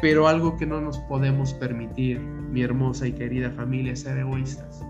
Pero 0.02 0.28
algo 0.28 0.58
que 0.58 0.66
no 0.66 0.82
nos 0.82 0.98
podemos 1.00 1.54
permitir, 1.54 2.20
mi 2.20 2.62
hermosa 2.62 3.08
y 3.08 3.14
querida 3.14 3.52
familia, 3.52 3.94
es 3.94 4.02
ser 4.02 4.18
egoístas. 4.18 4.84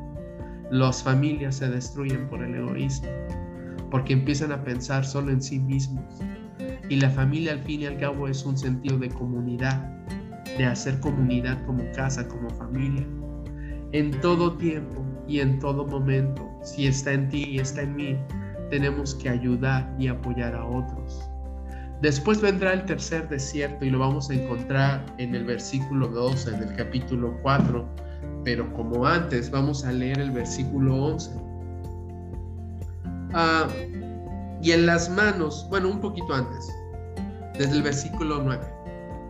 Las 0.71 1.03
familias 1.03 1.55
se 1.55 1.69
destruyen 1.69 2.27
por 2.29 2.43
el 2.43 2.55
egoísmo, 2.55 3.07
porque 3.93 4.13
empiezan 4.13 4.51
a 4.51 4.63
pensar 4.63 5.05
solo 5.05 5.31
en 5.31 5.39
sí 5.39 5.59
mismos. 5.59 6.19
Y 6.89 6.95
la 6.95 7.11
familia 7.11 7.51
al 7.51 7.59
fin 7.59 7.81
y 7.81 7.85
al 7.85 7.99
cabo 7.99 8.27
es 8.27 8.43
un 8.43 8.57
sentido 8.57 8.97
de 8.97 9.07
comunidad, 9.09 9.87
de 10.57 10.65
hacer 10.65 10.99
comunidad 10.99 11.63
como 11.67 11.83
casa, 11.91 12.27
como 12.27 12.49
familia. 12.49 13.05
En 13.91 14.09
todo 14.19 14.57
tiempo 14.57 15.05
y 15.27 15.41
en 15.41 15.59
todo 15.59 15.85
momento, 15.85 16.49
si 16.63 16.87
está 16.87 17.13
en 17.13 17.29
ti 17.29 17.43
y 17.51 17.59
está 17.59 17.83
en 17.83 17.95
mí, 17.95 18.17
tenemos 18.71 19.13
que 19.13 19.29
ayudar 19.29 19.95
y 19.99 20.07
apoyar 20.07 20.55
a 20.55 20.65
otros. 20.65 21.29
Después 22.01 22.41
vendrá 22.41 22.73
el 22.73 22.85
tercer 22.85 23.29
desierto 23.29 23.85
y 23.85 23.91
lo 23.91 23.99
vamos 23.99 24.27
a 24.31 24.33
encontrar 24.33 25.05
en 25.19 25.35
el 25.35 25.45
versículo 25.45 26.07
12 26.07 26.49
del 26.49 26.75
capítulo 26.75 27.37
4, 27.43 27.87
pero 28.43 28.73
como 28.73 29.05
antes 29.05 29.51
vamos 29.51 29.85
a 29.85 29.91
leer 29.91 30.19
el 30.19 30.31
versículo 30.31 30.95
11. 30.95 31.52
Ah, 33.33 33.67
y 34.61 34.71
en 34.71 34.85
las 34.85 35.09
manos, 35.09 35.67
bueno, 35.69 35.89
un 35.89 35.99
poquito 35.99 36.33
antes, 36.33 36.67
desde 37.57 37.73
el 37.73 37.83
versículo 37.83 38.41
9. 38.43 38.65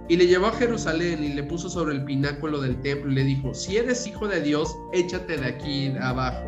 Y 0.09 0.17
le 0.17 0.27
llevó 0.27 0.47
a 0.47 0.51
Jerusalén 0.51 1.23
y 1.23 1.29
le 1.29 1.43
puso 1.43 1.69
sobre 1.69 1.95
el 1.95 2.03
pináculo 2.03 2.61
del 2.61 2.79
templo 2.81 3.11
y 3.11 3.15
le 3.15 3.23
dijo, 3.23 3.53
si 3.53 3.77
eres 3.77 4.05
hijo 4.05 4.27
de 4.27 4.41
Dios, 4.41 4.75
échate 4.91 5.37
de 5.37 5.47
aquí 5.47 5.93
abajo, 6.01 6.45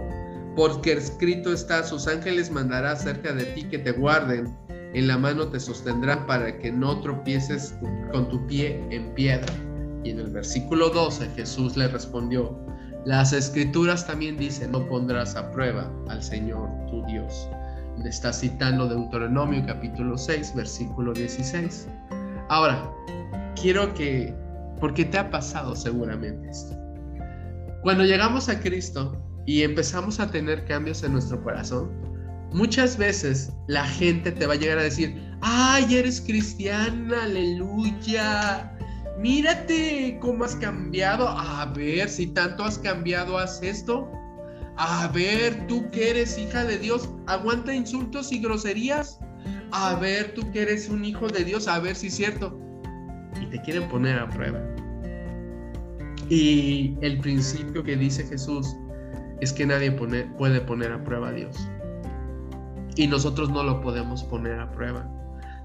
porque 0.56 0.94
escrito 0.94 1.54
está, 1.54 1.84
sus 1.84 2.08
ángeles 2.08 2.52
mandará 2.52 2.96
cerca 2.96 3.34
de 3.34 3.46
ti 3.46 3.63
que 3.63 3.80
te 3.80 3.91
guarden 3.94 4.54
en 4.96 5.08
la 5.08 5.18
mano 5.18 5.50
te 5.50 5.60
sostendrán 5.60 6.26
para 6.26 6.58
que 6.58 6.72
no 6.72 7.02
tropieces 7.02 7.76
con 8.13 8.30
tu 8.30 8.48
pie 8.48 8.82
en 8.91 9.13
piedra. 9.13 9.54
Y 10.06 10.12
en 10.12 10.20
el 10.20 10.30
versículo 10.30 10.89
12 10.89 11.32
Jesús 11.36 11.76
le 11.76 11.89
respondió, 11.89 12.58
las 13.06 13.34
escrituras 13.34 14.06
también 14.06 14.38
dicen, 14.38 14.72
no 14.72 14.86
pondrás 14.88 15.36
a 15.36 15.52
prueba 15.52 15.91
al 16.10 16.22
Señor 16.22 16.70
tu 16.89 17.06
Dios. 17.06 17.48
Le 18.02 18.10
está 18.10 18.34
citando 18.34 18.88
Deuteronomio 18.88 19.63
capítulo 19.65 20.18
6, 20.18 20.54
versículo 20.56 21.13
16. 21.13 21.88
Ahora, 22.50 22.91
quiero 23.60 23.94
que, 23.94 24.36
porque 24.80 25.06
te 25.06 25.18
ha 25.18 25.30
pasado 25.30 25.76
seguramente 25.76 26.50
esto. 26.50 26.76
Cuando 27.84 28.04
llegamos 28.04 28.50
a 28.50 28.60
Cristo 28.60 29.22
y 29.46 29.62
empezamos 29.62 30.20
a 30.20 30.30
tener 30.30 30.65
cambios 30.65 31.04
en 31.04 31.13
nuestro 31.13 31.41
corazón, 31.44 31.91
Muchas 32.56 32.98
veces 32.98 33.52
la 33.68 33.86
gente 33.86 34.32
te 34.32 34.46
va 34.46 34.54
a 34.54 34.56
llegar 34.56 34.78
a 34.78 34.84
decir, 34.84 35.22
ay, 35.41 35.94
eres 35.94 36.22
cristiana, 36.22 37.24
aleluya. 37.24 38.72
Mírate 39.19 40.17
cómo 40.21 40.43
has 40.43 40.56
cambiado. 40.56 41.28
A 41.28 41.65
ver, 41.75 42.10
si 42.10 42.28
tanto 42.28 42.63
has 42.63 42.78
cambiado, 42.78 43.38
haz 43.38 43.62
esto. 43.63 44.10
A 44.78 45.08
ver, 45.13 45.67
tú 45.67 45.89
que 45.91 46.10
eres 46.12 46.38
hija 46.38 46.65
de 46.65 46.78
Dios, 46.78 47.10
aguanta 47.28 47.73
insultos 47.73 48.32
y 48.32 48.39
groserías. 48.39 49.19
A 49.71 49.95
ver, 49.95 50.34
tú 50.34 50.51
que 50.51 50.63
eres 50.63 50.89
un 50.89 51.06
hijo 51.06 51.28
de 51.28 51.43
Dios, 51.43 51.67
a 51.67 51.80
ver 51.80 51.95
si 51.95 52.08
es 52.08 52.15
cierto. 52.15 52.60
Y 53.41 53.45
te 53.47 53.62
quieren 53.62 53.88
poner 53.89 54.19
a 54.19 54.30
prueba. 54.30 54.62
Y 56.30 56.97
el 57.01 57.19
principio 57.19 57.84
que 57.84 57.95
dice 57.95 58.25
Jesús 58.25 58.75
es 59.41 59.54
que 59.54 59.65
nadie 59.65 59.91
puede 59.91 60.62
poner 60.62 60.91
a 60.91 61.04
prueba 61.04 61.30
a 61.30 61.32
Dios 61.32 61.56
y 62.95 63.08
nosotros 63.08 63.49
no 63.49 63.63
lo 63.63 63.82
podemos 63.82 64.23
poner 64.23 64.60
a 64.60 64.71
prueba. 64.71 65.08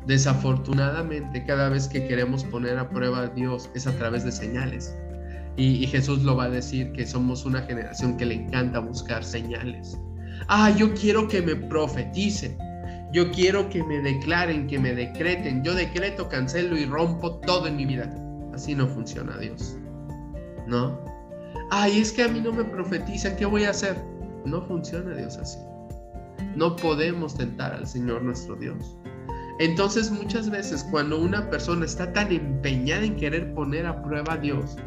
Desafortunadamente, 0.07 1.45
cada 1.45 1.69
vez 1.69 1.89
que 1.89 2.07
queremos 2.07 2.45
poner 2.45 2.79
a 2.79 2.89
prueba 2.89 3.21
a 3.21 3.29
Dios 3.29 3.71
es 3.75 3.87
a 3.87 3.93
través 3.93 4.25
de 4.25 4.33
señales. 4.33 4.95
Y, 5.57 5.87
Jesús 5.87 6.23
lo 6.23 6.37
va 6.37 6.45
a 6.45 6.49
decir 6.51 6.93
que 6.93 7.07
somos 7.07 7.45
una 7.45 7.61
generación 7.63 8.17
que 8.17 8.25
le 8.25 8.35
encanta 8.35 8.79
buscar 8.79 9.23
señales. 9.23 9.99
Ah, 10.49 10.71
yo 10.71 10.95
quiero 10.95 11.29
que 11.29 11.43
me 11.43 11.55
profeticen. 11.55 12.57
Yo 13.13 13.31
quiero 13.31 13.69
que 13.69 13.83
me 13.83 14.01
declaren, 14.01 14.67
que 14.69 14.79
me 14.79 14.95
decreten. 14.95 15.63
Yo 15.63 15.75
decreto, 15.75 16.29
cancelo 16.29 16.79
y 16.79 16.87
rompo 16.87 17.37
todo 17.41 17.67
en 17.67 17.77
mi 17.77 17.85
vida. 17.85 18.09
Así 18.55 18.75
no 18.75 18.87
funciona 18.87 19.37
Dios. 19.37 19.77
¿No? 20.67 20.99
Ay, 21.71 22.01
es 22.01 22.13
que 22.13 22.23
a 22.23 22.29
mí 22.29 22.41
no 22.41 22.53
me 22.53 22.65
profetizan, 22.65 23.37
¿qué 23.37 23.45
voy 23.45 23.65
a 23.65 23.71
hacer? 23.71 23.97
No 24.45 24.63
funciona 24.63 25.15
Dios 25.15 25.37
así. 25.37 25.59
No 26.57 26.75
podemos 26.75 27.35
tentar 27.37 27.75
al 27.75 27.87
Señor 27.87 28.23
nuestro 28.23 28.57
Dios. 28.57 28.97
Entonces 29.61 30.11
muchas 30.11 30.49
veces 30.49 30.87
cuando 30.91 31.21
una 31.21 31.51
persona 31.51 31.85
está 31.85 32.11
tan 32.15 32.33
empeñada 32.33 33.05
en 33.05 33.17
querer 33.17 33.53
poner 33.53 33.85
a 33.85 34.03
prueba 34.03 34.33
a 34.33 34.37
Dios, 34.39 34.79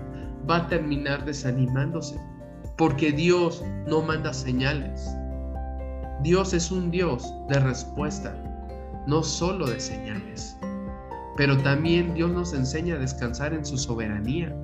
va 0.50 0.58
a 0.58 0.68
terminar 0.68 1.24
desanimándose, 1.26 2.20
porque 2.76 3.12
Dios 3.12 3.64
no 3.88 4.02
manda 4.02 4.34
señales. 4.34 5.08
Dios 6.24 6.56
es 6.56 6.72
un 6.72 6.90
Dios 6.90 7.32
de 7.50 7.60
respuesta, 7.60 8.36
no 9.06 9.22
solo 9.22 9.68
de 9.68 9.80
señales. 9.80 10.58
Pero 11.38 11.56
también 11.60 12.16
Dios 12.16 12.32
nos 12.32 12.52
enseña 12.56 12.96
a 12.96 13.00
descansar 13.00 13.54
en 13.54 13.64
su 13.64 13.78
soberanía. 13.78 14.56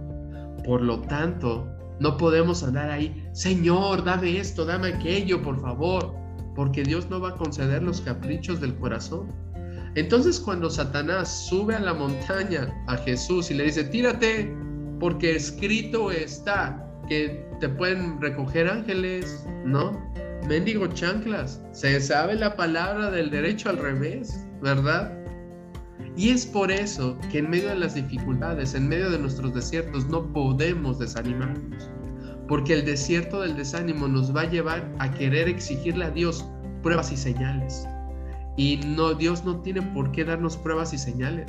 Por 0.66 0.82
lo 0.82 1.02
tanto, 1.02 1.68
no 2.00 2.18
podemos 2.18 2.64
andar 2.64 2.90
ahí, 2.90 3.30
Señor, 3.34 4.04
dame 4.04 4.40
esto, 4.40 4.66
dame 4.66 4.88
aquello, 4.88 5.40
por 5.44 5.62
favor, 5.62 6.16
porque 6.56 6.82
Dios 6.82 7.08
no 7.12 7.22
va 7.22 7.30
a 7.30 7.36
conceder 7.36 7.84
los 7.84 8.02
caprichos 8.02 8.60
del 8.60 8.76
corazón. 8.76 9.28
Entonces 9.96 10.40
cuando 10.40 10.70
Satanás 10.70 11.48
sube 11.48 11.76
a 11.76 11.80
la 11.80 11.94
montaña 11.94 12.74
a 12.88 12.98
Jesús 12.98 13.50
y 13.50 13.56
le 13.56 13.66
dice, 13.66 13.84
tírate, 13.86 14.56
porque 15.00 15.36
escrito 15.36 16.12
está 16.12 16.86
que 17.08 17.44
te 17.60 17.70
pueden 17.70 18.22
recoger 18.22 18.70
ángeles, 18.70 19.46
¿no? 19.66 19.92
Mendigo 20.48 20.88
chanclas, 20.88 21.62
se 21.72 22.00
sabe 22.00 22.36
la 22.36 22.56
palabra 22.56 23.10
del 23.12 23.30
derecho 23.30 23.70
al 23.70 23.78
revés, 23.78 24.46
¿verdad? 24.62 25.16
Y 26.16 26.30
es 26.30 26.46
por 26.46 26.72
eso 26.72 27.18
que 27.32 27.40
en 27.40 27.50
medio 27.50 27.70
de 27.70 27.76
las 27.76 27.96
dificultades, 27.96 28.74
en 28.74 28.88
medio 28.88 29.10
de 29.10 29.20
nuestros 29.20 29.54
desiertos, 29.54 30.08
no 30.08 30.32
podemos 30.34 31.00
desanimarnos. 31.00 31.90
Porque 32.48 32.74
el 32.74 32.86
desierto 32.86 33.42
del 33.42 33.56
desánimo 33.56 34.08
nos 34.08 34.36
va 34.36 34.42
a 34.42 34.50
llevar 34.50 34.92
a 35.00 35.12
querer 35.14 35.48
exigirle 35.48 36.06
a 36.06 36.12
Dios 36.12 36.46
pruebas 36.82 37.12
y 37.12 37.18
señales. 37.18 37.88
Y 38.60 38.76
no, 38.86 39.14
Dios 39.14 39.46
no 39.46 39.62
tiene 39.62 39.82
por 39.82 40.12
qué 40.12 40.26
darnos 40.26 40.58
pruebas 40.58 40.94
y 40.94 40.98
señales. 40.98 41.46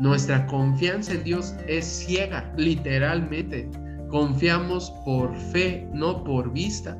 Nuestra 0.00 0.44
confianza 0.48 1.12
en 1.12 1.22
Dios 1.22 1.54
es 1.68 1.84
ciega, 1.84 2.52
literalmente. 2.56 3.70
Confiamos 4.10 4.90
por 5.04 5.32
fe, 5.36 5.88
no 5.92 6.24
por 6.24 6.52
vista. 6.52 6.98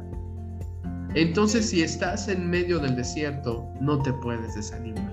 Entonces, 1.17 1.71
si 1.71 1.83
estás 1.83 2.29
en 2.29 2.49
medio 2.49 2.79
del 2.79 2.95
desierto, 2.95 3.69
no 3.81 4.01
te 4.01 4.13
puedes 4.13 4.55
desanimar. 4.55 5.11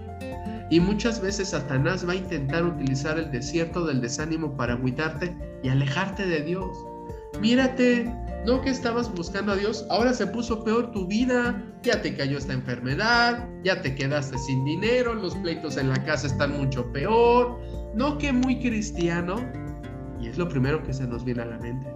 Y 0.69 0.80
muchas 0.80 1.19
veces 1.19 1.49
Satanás 1.49 2.08
va 2.08 2.12
a 2.12 2.17
intentar 2.17 2.63
utilizar 2.65 3.17
el 3.17 3.32
desierto 3.32 3.84
del 3.84 3.99
desánimo 3.99 4.56
para 4.56 4.73
agüitarte 4.73 5.36
y 5.63 5.69
alejarte 5.69 6.28
de 6.28 6.43
Dios. 6.43 6.78
Mírate, 7.41 8.13
no 8.45 8.62
que 8.62 8.69
estabas 8.69 9.13
buscando 9.13 9.53
a 9.53 9.56
Dios, 9.56 9.86
ahora 9.89 10.13
se 10.13 10.27
puso 10.27 10.63
peor 10.63 10.91
tu 10.91 11.08
vida, 11.08 11.63
ya 11.82 12.01
te 12.01 12.15
cayó 12.15 12.38
esta 12.38 12.53
enfermedad, 12.53 13.47
ya 13.63 13.82
te 13.82 13.95
quedaste 13.95 14.38
sin 14.38 14.65
dinero, 14.65 15.13
los 15.13 15.36
pleitos 15.36 15.77
en 15.77 15.89
la 15.89 16.03
casa 16.03 16.27
están 16.27 16.58
mucho 16.58 16.91
peor, 16.91 17.60
no 17.95 18.17
que 18.17 18.34
muy 18.34 18.60
cristiano. 18.60 19.36
Y 20.19 20.27
es 20.27 20.38
lo 20.38 20.47
primero 20.49 20.84
que 20.84 20.93
se 20.93 21.08
nos 21.08 21.23
viene 21.23 21.43
a 21.43 21.45
la 21.45 21.58
mente. 21.58 21.88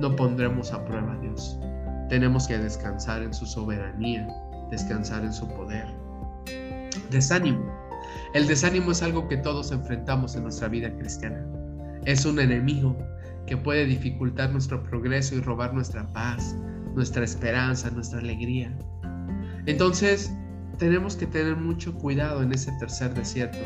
No 0.00 0.14
pondremos 0.16 0.72
a 0.72 0.84
prueba 0.84 1.12
a 1.12 1.18
Dios. 1.18 1.58
Tenemos 2.08 2.48
que 2.48 2.58
descansar 2.58 3.22
en 3.22 3.32
su 3.32 3.46
soberanía, 3.46 4.26
descansar 4.70 5.24
en 5.24 5.32
su 5.32 5.46
poder. 5.48 5.86
Desánimo. 7.10 7.72
El 8.34 8.46
desánimo 8.46 8.92
es 8.92 9.02
algo 9.02 9.28
que 9.28 9.36
todos 9.36 9.70
enfrentamos 9.70 10.34
en 10.34 10.44
nuestra 10.44 10.68
vida 10.68 10.92
cristiana. 10.96 11.44
Es 12.04 12.24
un 12.24 12.40
enemigo 12.40 12.96
que 13.50 13.56
puede 13.56 13.84
dificultar 13.84 14.50
nuestro 14.50 14.80
progreso 14.84 15.34
y 15.34 15.40
robar 15.40 15.74
nuestra 15.74 16.06
paz, 16.12 16.54
nuestra 16.94 17.24
esperanza, 17.24 17.90
nuestra 17.90 18.20
alegría. 18.20 18.72
Entonces, 19.66 20.32
tenemos 20.78 21.16
que 21.16 21.26
tener 21.26 21.56
mucho 21.56 21.92
cuidado 21.94 22.44
en 22.44 22.52
ese 22.52 22.70
tercer 22.78 23.12
desierto. 23.12 23.58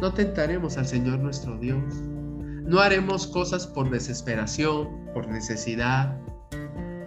No 0.00 0.14
tentaremos 0.14 0.78
al 0.78 0.86
Señor 0.86 1.18
nuestro 1.18 1.58
Dios. 1.58 1.94
No 2.64 2.80
haremos 2.80 3.26
cosas 3.26 3.66
por 3.66 3.90
desesperación, 3.90 4.88
por 5.12 5.28
necesidad. 5.28 6.18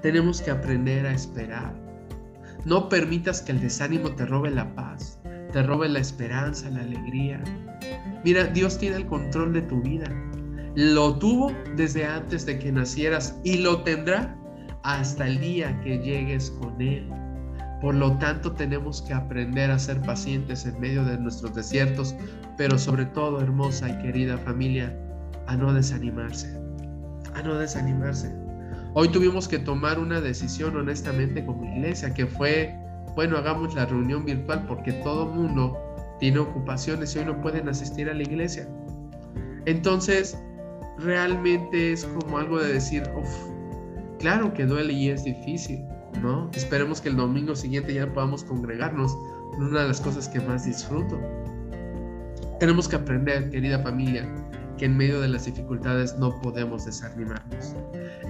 Tenemos 0.04 0.44
que 0.44 0.52
aprender 0.52 1.08
a 1.08 1.13
esperar. 1.13 1.74
No 2.63 2.89
permitas 2.89 3.42
que 3.42 3.54
el 3.54 3.60
desánimo 3.60 4.12
te 4.12 4.28
robe 4.28 4.52
la 4.52 4.76
paz 4.76 5.20
te 5.52 5.63
robe 5.63 5.89
la 5.89 6.00
esperanza, 6.00 6.70
la 6.70 6.82
alegría. 6.82 7.42
Mira, 8.24 8.46
Dios 8.46 8.78
tiene 8.78 8.98
el 8.98 9.06
control 9.08 9.54
de 9.54 9.62
tu 9.63 9.82
vida. 9.82 10.06
Lo 10.75 11.17
tuvo 11.17 11.51
desde 11.75 12.05
antes 12.05 12.45
de 12.45 12.60
que 12.60 12.71
nacieras 12.71 13.39
y 13.43 13.58
lo 13.58 13.82
tendrá 13.82 14.36
hasta 14.84 15.27
el 15.27 15.39
día 15.39 15.79
que 15.82 15.97
llegues 15.99 16.51
con 16.51 16.82
Él. 16.82 17.10
Por 17.82 17.95
lo 17.95 18.17
tanto, 18.17 18.51
tenemos 18.51 19.01
que 19.01 19.13
aprender 19.13 19.71
a 19.71 19.79
ser 19.79 20.01
pacientes 20.01 20.65
en 20.65 20.79
medio 20.79 21.03
de 21.05 21.17
nuestros 21.17 21.55
desiertos, 21.55 22.15
pero 22.58 22.77
sobre 22.77 23.05
todo, 23.05 23.41
hermosa 23.41 23.89
y 23.89 23.97
querida 23.99 24.38
familia, 24.38 24.95
a 25.47 25.55
no 25.55 25.73
desanimarse, 25.73 26.60
a 27.34 27.41
no 27.41 27.55
desanimarse. 27.55 28.36
Hoy 28.93 29.08
tuvimos 29.10 29.47
que 29.47 29.60
tomar 29.60 29.97
una 29.97 30.19
decisión 30.19 30.75
honestamente 30.75 31.45
como 31.45 31.63
iglesia, 31.63 32.13
que 32.13 32.25
fue 32.25 32.75
bueno, 33.15 33.38
hagamos 33.38 33.75
la 33.75 33.86
reunión 33.86 34.23
virtual 34.23 34.65
porque 34.65 34.93
todo 34.93 35.25
mundo 35.25 35.77
tiene 36.19 36.39
ocupaciones 36.39 37.15
y 37.15 37.19
hoy 37.19 37.25
no 37.25 37.41
pueden 37.41 37.67
asistir 37.67 38.10
a 38.10 38.13
la 38.13 38.23
iglesia. 38.23 38.67
Entonces, 39.65 40.41
realmente 41.00 41.94
es 41.94 42.06
como 42.06 42.38
algo 42.38 42.60
de 42.60 42.74
decir, 42.74 43.04
uff, 43.16 43.30
claro 44.20 44.54
que 44.54 44.66
duele 44.66 44.94
y 44.94 45.10
es 45.10 45.24
difícil, 45.24 45.84
¿no? 46.22 46.50
Esperemos 46.54 47.02
que 47.02 47.10
el 47.10 47.18
domingo 47.18 47.56
siguiente 47.56 47.94
ya 47.94 48.12
podamos 48.12 48.44
congregarnos. 48.44 49.16
Una 49.58 49.82
de 49.82 49.88
las 49.90 50.00
cosas 50.00 50.30
que 50.30 50.40
más 50.40 50.66
disfruto. 50.66 51.20
Tenemos 52.60 52.88
que 52.88 52.96
aprender, 52.96 53.50
querida 53.50 53.80
familia, 53.80 54.26
que 54.78 54.86
en 54.86 54.96
medio 54.96 55.20
de 55.20 55.28
las 55.28 55.46
dificultades 55.46 56.18
no 56.18 56.40
podemos 56.40 56.86
desanimarnos. 56.86 57.76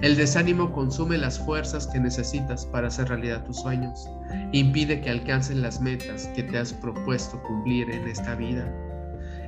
El 0.02 0.16
desánimo 0.16 0.72
consume 0.72 1.18
las 1.18 1.38
fuerzas 1.38 1.86
que 1.86 2.00
necesitas 2.00 2.66
para 2.66 2.88
hacer 2.88 3.08
realidad 3.08 3.44
tus 3.44 3.58
sueños, 3.58 4.08
impide 4.52 5.00
que 5.00 5.10
alcancen 5.10 5.62
las 5.62 5.80
metas 5.80 6.26
que 6.34 6.42
te 6.42 6.58
has 6.58 6.72
propuesto 6.72 7.40
cumplir 7.42 7.90
en 7.90 8.08
esta 8.08 8.34
vida. 8.34 8.66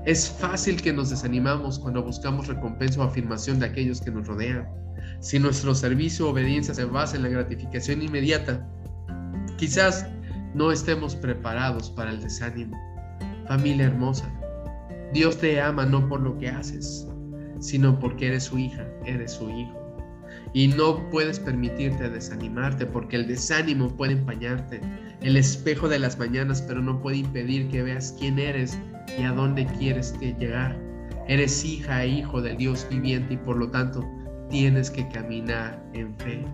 Es 0.04 0.28
fácil 0.28 0.82
que 0.82 0.92
nos 0.92 1.10
desanimamos 1.10 1.78
cuando 1.78 2.02
buscamos 2.02 2.48
recompensa 2.48 3.00
o 3.00 3.04
afirmación 3.04 3.60
de 3.60 3.66
aquellos 3.66 4.00
que 4.00 4.10
nos 4.10 4.26
rodean. 4.26 4.68
Si 5.20 5.38
nuestro 5.38 5.74
servicio 5.74 6.26
o 6.26 6.30
obediencia 6.30 6.74
se 6.74 6.84
basa 6.84 7.16
en 7.16 7.22
la 7.22 7.28
gratificación 7.28 8.02
inmediata, 8.02 8.66
quizás 9.58 10.06
no 10.54 10.72
estemos 10.72 11.14
preparados 11.14 11.90
para 11.90 12.10
el 12.10 12.20
desánimo. 12.20 12.76
Familia 13.46 13.86
hermosa, 13.86 14.28
Dios 15.12 15.38
te 15.38 15.60
ama 15.60 15.86
no 15.86 16.08
por 16.08 16.20
lo 16.20 16.36
que 16.38 16.48
haces, 16.48 17.06
sino 17.60 17.96
porque 18.00 18.26
eres 18.26 18.44
su 18.44 18.58
hija, 18.58 18.84
eres 19.06 19.32
su 19.32 19.48
hijo. 19.50 19.81
Y 20.54 20.68
no 20.68 21.08
puedes 21.10 21.40
permitirte 21.40 22.10
desanimarte 22.10 22.86
porque 22.86 23.16
el 23.16 23.26
desánimo 23.26 23.88
puede 23.88 24.12
empañarte. 24.12 24.80
El 25.22 25.36
espejo 25.36 25.88
de 25.88 25.98
las 25.98 26.18
mañanas, 26.18 26.62
pero 26.62 26.82
no 26.82 27.00
puede 27.00 27.18
impedir 27.18 27.68
que 27.68 27.82
veas 27.82 28.14
quién 28.18 28.38
eres 28.38 28.78
y 29.18 29.22
a 29.22 29.32
dónde 29.32 29.66
quieres 29.78 30.14
llegar. 30.20 30.78
Eres 31.28 31.64
hija 31.64 32.04
e 32.04 32.08
hijo 32.08 32.42
del 32.42 32.56
Dios 32.56 32.86
viviente 32.90 33.34
y 33.34 33.36
por 33.38 33.56
lo 33.56 33.70
tanto 33.70 34.04
tienes 34.50 34.90
que 34.90 35.08
caminar 35.08 35.82
en 35.94 36.14
fe. 36.18 36.44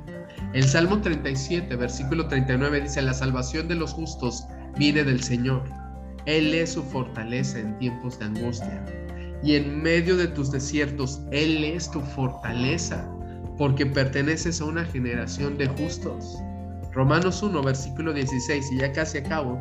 El 0.52 0.62
Salmo 0.62 1.00
37, 1.00 1.74
versículo 1.74 2.28
39 2.28 2.82
dice, 2.82 3.02
la 3.02 3.14
salvación 3.14 3.66
de 3.66 3.74
los 3.74 3.92
justos 3.92 4.46
viene 4.78 5.02
del 5.02 5.22
Señor 5.22 5.64
él 6.28 6.52
es 6.52 6.74
su 6.74 6.82
fortaleza 6.82 7.58
en 7.58 7.78
tiempos 7.78 8.18
de 8.18 8.26
angustia. 8.26 8.84
Y 9.42 9.54
en 9.54 9.82
medio 9.82 10.14
de 10.14 10.28
tus 10.28 10.50
desiertos, 10.50 11.22
Él 11.30 11.64
es 11.64 11.90
tu 11.90 12.02
fortaleza, 12.02 13.10
porque 13.58 13.84
perteneces 13.84 14.60
a 14.60 14.64
una 14.64 14.84
generación 14.84 15.58
de 15.58 15.66
justos. 15.66 16.38
Romanos 16.92 17.42
1, 17.42 17.62
versículo 17.62 18.12
16, 18.12 18.72
y 18.72 18.78
ya 18.78 18.92
casi 18.92 19.18
acabo. 19.18 19.60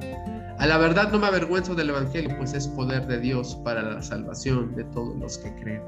A 0.59 0.65
la 0.65 0.77
verdad 0.77 1.11
no 1.11 1.19
me 1.19 1.27
avergüenzo 1.27 1.75
del 1.75 1.89
Evangelio, 1.89 2.35
pues 2.37 2.53
es 2.53 2.67
poder 2.67 3.05
de 3.07 3.19
Dios 3.19 3.59
para 3.63 3.81
la 3.81 4.01
salvación 4.01 4.75
de 4.75 4.83
todos 4.85 5.15
los 5.17 5.37
que 5.39 5.53
creen. 5.55 5.81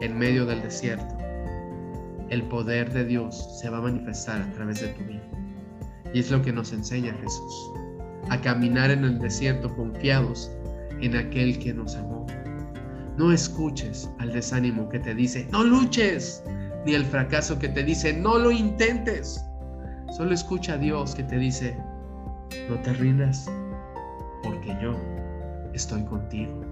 En 0.00 0.18
medio 0.18 0.46
del 0.46 0.62
desierto, 0.62 1.16
el 2.28 2.42
poder 2.44 2.92
de 2.92 3.04
Dios 3.04 3.58
se 3.58 3.68
va 3.68 3.78
a 3.78 3.82
manifestar 3.82 4.42
a 4.42 4.52
través 4.52 4.80
de 4.80 4.88
tu 4.88 5.04
vida. 5.04 5.22
Y 6.12 6.20
es 6.20 6.30
lo 6.30 6.40
que 6.42 6.52
nos 6.52 6.72
enseña 6.72 7.14
Jesús 7.20 7.72
a 8.30 8.40
caminar 8.40 8.90
en 8.90 9.04
el 9.04 9.18
desierto 9.18 9.74
confiados 9.74 10.50
en 11.00 11.16
aquel 11.16 11.58
que 11.58 11.72
nos 11.72 11.96
amó. 11.96 12.26
No 13.16 13.32
escuches 13.32 14.08
al 14.18 14.32
desánimo 14.32 14.88
que 14.88 14.98
te 15.00 15.14
dice, 15.14 15.48
no 15.50 15.64
luches, 15.64 16.42
ni 16.88 16.94
el 16.94 17.04
fracaso 17.04 17.58
que 17.58 17.68
te 17.68 17.84
dice, 17.84 18.14
no 18.14 18.38
lo 18.38 18.50
intentes. 18.50 19.44
Solo 20.16 20.32
escucha 20.32 20.72
a 20.72 20.78
Dios 20.78 21.14
que 21.14 21.22
te 21.22 21.36
dice, 21.36 21.76
no 22.70 22.80
te 22.80 22.94
rindas, 22.94 23.46
porque 24.42 24.74
yo 24.80 24.96
estoy 25.74 26.02
contigo. 26.04 26.64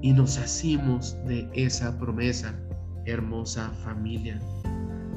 Y 0.00 0.12
nos 0.12 0.38
hacemos 0.38 1.18
de 1.26 1.50
esa 1.54 1.98
promesa, 1.98 2.54
hermosa 3.04 3.72
familia, 3.82 4.38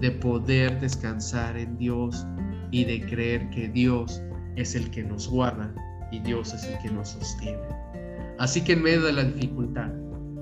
de 0.02 0.10
poder 0.10 0.80
descansar 0.80 1.56
en 1.56 1.78
Dios 1.78 2.26
y 2.72 2.86
de 2.86 3.06
creer 3.06 3.48
que 3.52 3.68
Dios 3.68 4.24
es 4.56 4.74
el 4.74 4.90
que 4.90 5.04
nos 5.04 5.30
guarda 5.30 5.72
y 6.12 6.18
Dios 6.22 6.52
es 6.52 6.64
el 6.64 6.80
que 6.80 6.90
nos 6.90 7.10
sostiene. 7.10 7.62
Así 8.40 8.60
que 8.62 8.74
en 8.74 8.82
medio 8.82 9.04
de 9.04 9.14
la 9.14 9.24
dificultad, 9.24 9.92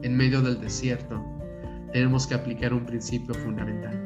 en 0.04 0.16
medio 0.16 0.42
del 0.42 0.62
desierto, 0.62 1.22
tenemos 1.94 2.28
que 2.28 2.36
aplicar 2.36 2.74
un 2.74 2.86
principio 2.86 3.34
fundamental. 3.36 4.04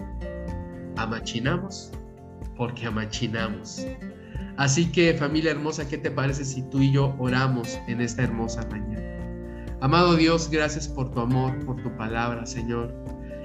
Amachinamos 0.97 1.91
porque 2.57 2.85
amachinamos. 2.85 3.85
Así 4.57 4.91
que 4.91 5.13
familia 5.13 5.51
hermosa, 5.51 5.87
¿qué 5.87 5.97
te 5.97 6.09
parece 6.09 6.45
si 6.45 6.63
tú 6.69 6.81
y 6.81 6.91
yo 6.91 7.15
oramos 7.19 7.77
en 7.87 8.01
esta 8.01 8.23
hermosa 8.23 8.65
mañana? 8.71 9.03
Amado 9.81 10.15
Dios, 10.15 10.49
gracias 10.49 10.87
por 10.87 11.11
tu 11.11 11.19
amor, 11.19 11.63
por 11.65 11.81
tu 11.83 11.95
palabra, 11.97 12.45
Señor. 12.45 12.93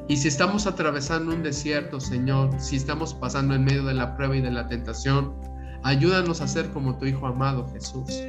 Y 0.09 0.16
si 0.16 0.29
estamos 0.29 0.66
atravesando 0.66 1.35
un 1.35 1.42
desierto, 1.42 2.00
Señor, 2.00 2.50
si 2.59 2.76
estamos 2.76 3.14
pasando 3.14 3.55
en 3.55 3.64
medio 3.64 3.85
de 3.85 3.94
la 3.94 4.16
prueba 4.16 4.37
y 4.37 4.40
de 4.40 4.50
la 4.50 4.66
tentación, 4.66 5.35
ayúdanos 5.83 6.40
a 6.40 6.48
ser 6.48 6.70
como 6.70 6.98
tu 6.98 7.07
Hijo 7.07 7.26
amado 7.26 7.68
Jesús. 7.72 8.22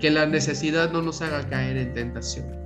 Que 0.00 0.10
la 0.10 0.26
necesidad 0.26 0.92
no 0.92 1.00
nos 1.00 1.22
haga 1.22 1.48
caer 1.48 1.78
en 1.78 1.94
tentación. 1.94 2.65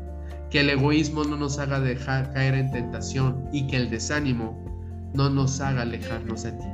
Que 0.51 0.61
el 0.61 0.71
egoísmo 0.71 1.25
no 1.25 1.37
nos 1.37 1.59
haga 1.59 1.81
dejar 1.81 2.33
caer 2.33 2.55
en 2.55 2.71
tentación 2.71 3.49
y 3.53 3.67
que 3.67 3.77
el 3.77 3.91
desánimo 3.91 4.59
no 5.15 5.31
nos 5.31 5.61
haga 5.61 5.83
alejarnos 5.83 6.43
de 6.43 6.53
ti. 6.53 6.65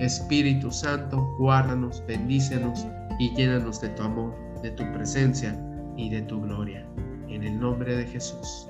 Espíritu 0.00 0.70
Santo, 0.70 1.24
guárdanos, 1.38 2.02
bendícenos 2.06 2.86
y 3.18 3.34
llénanos 3.36 3.80
de 3.80 3.90
tu 3.90 4.02
amor, 4.02 4.34
de 4.62 4.70
tu 4.72 4.84
presencia 4.92 5.56
y 5.96 6.10
de 6.10 6.22
tu 6.22 6.40
gloria. 6.40 6.84
En 7.28 7.44
el 7.44 7.58
nombre 7.60 7.96
de 7.96 8.06
Jesús. 8.06 8.68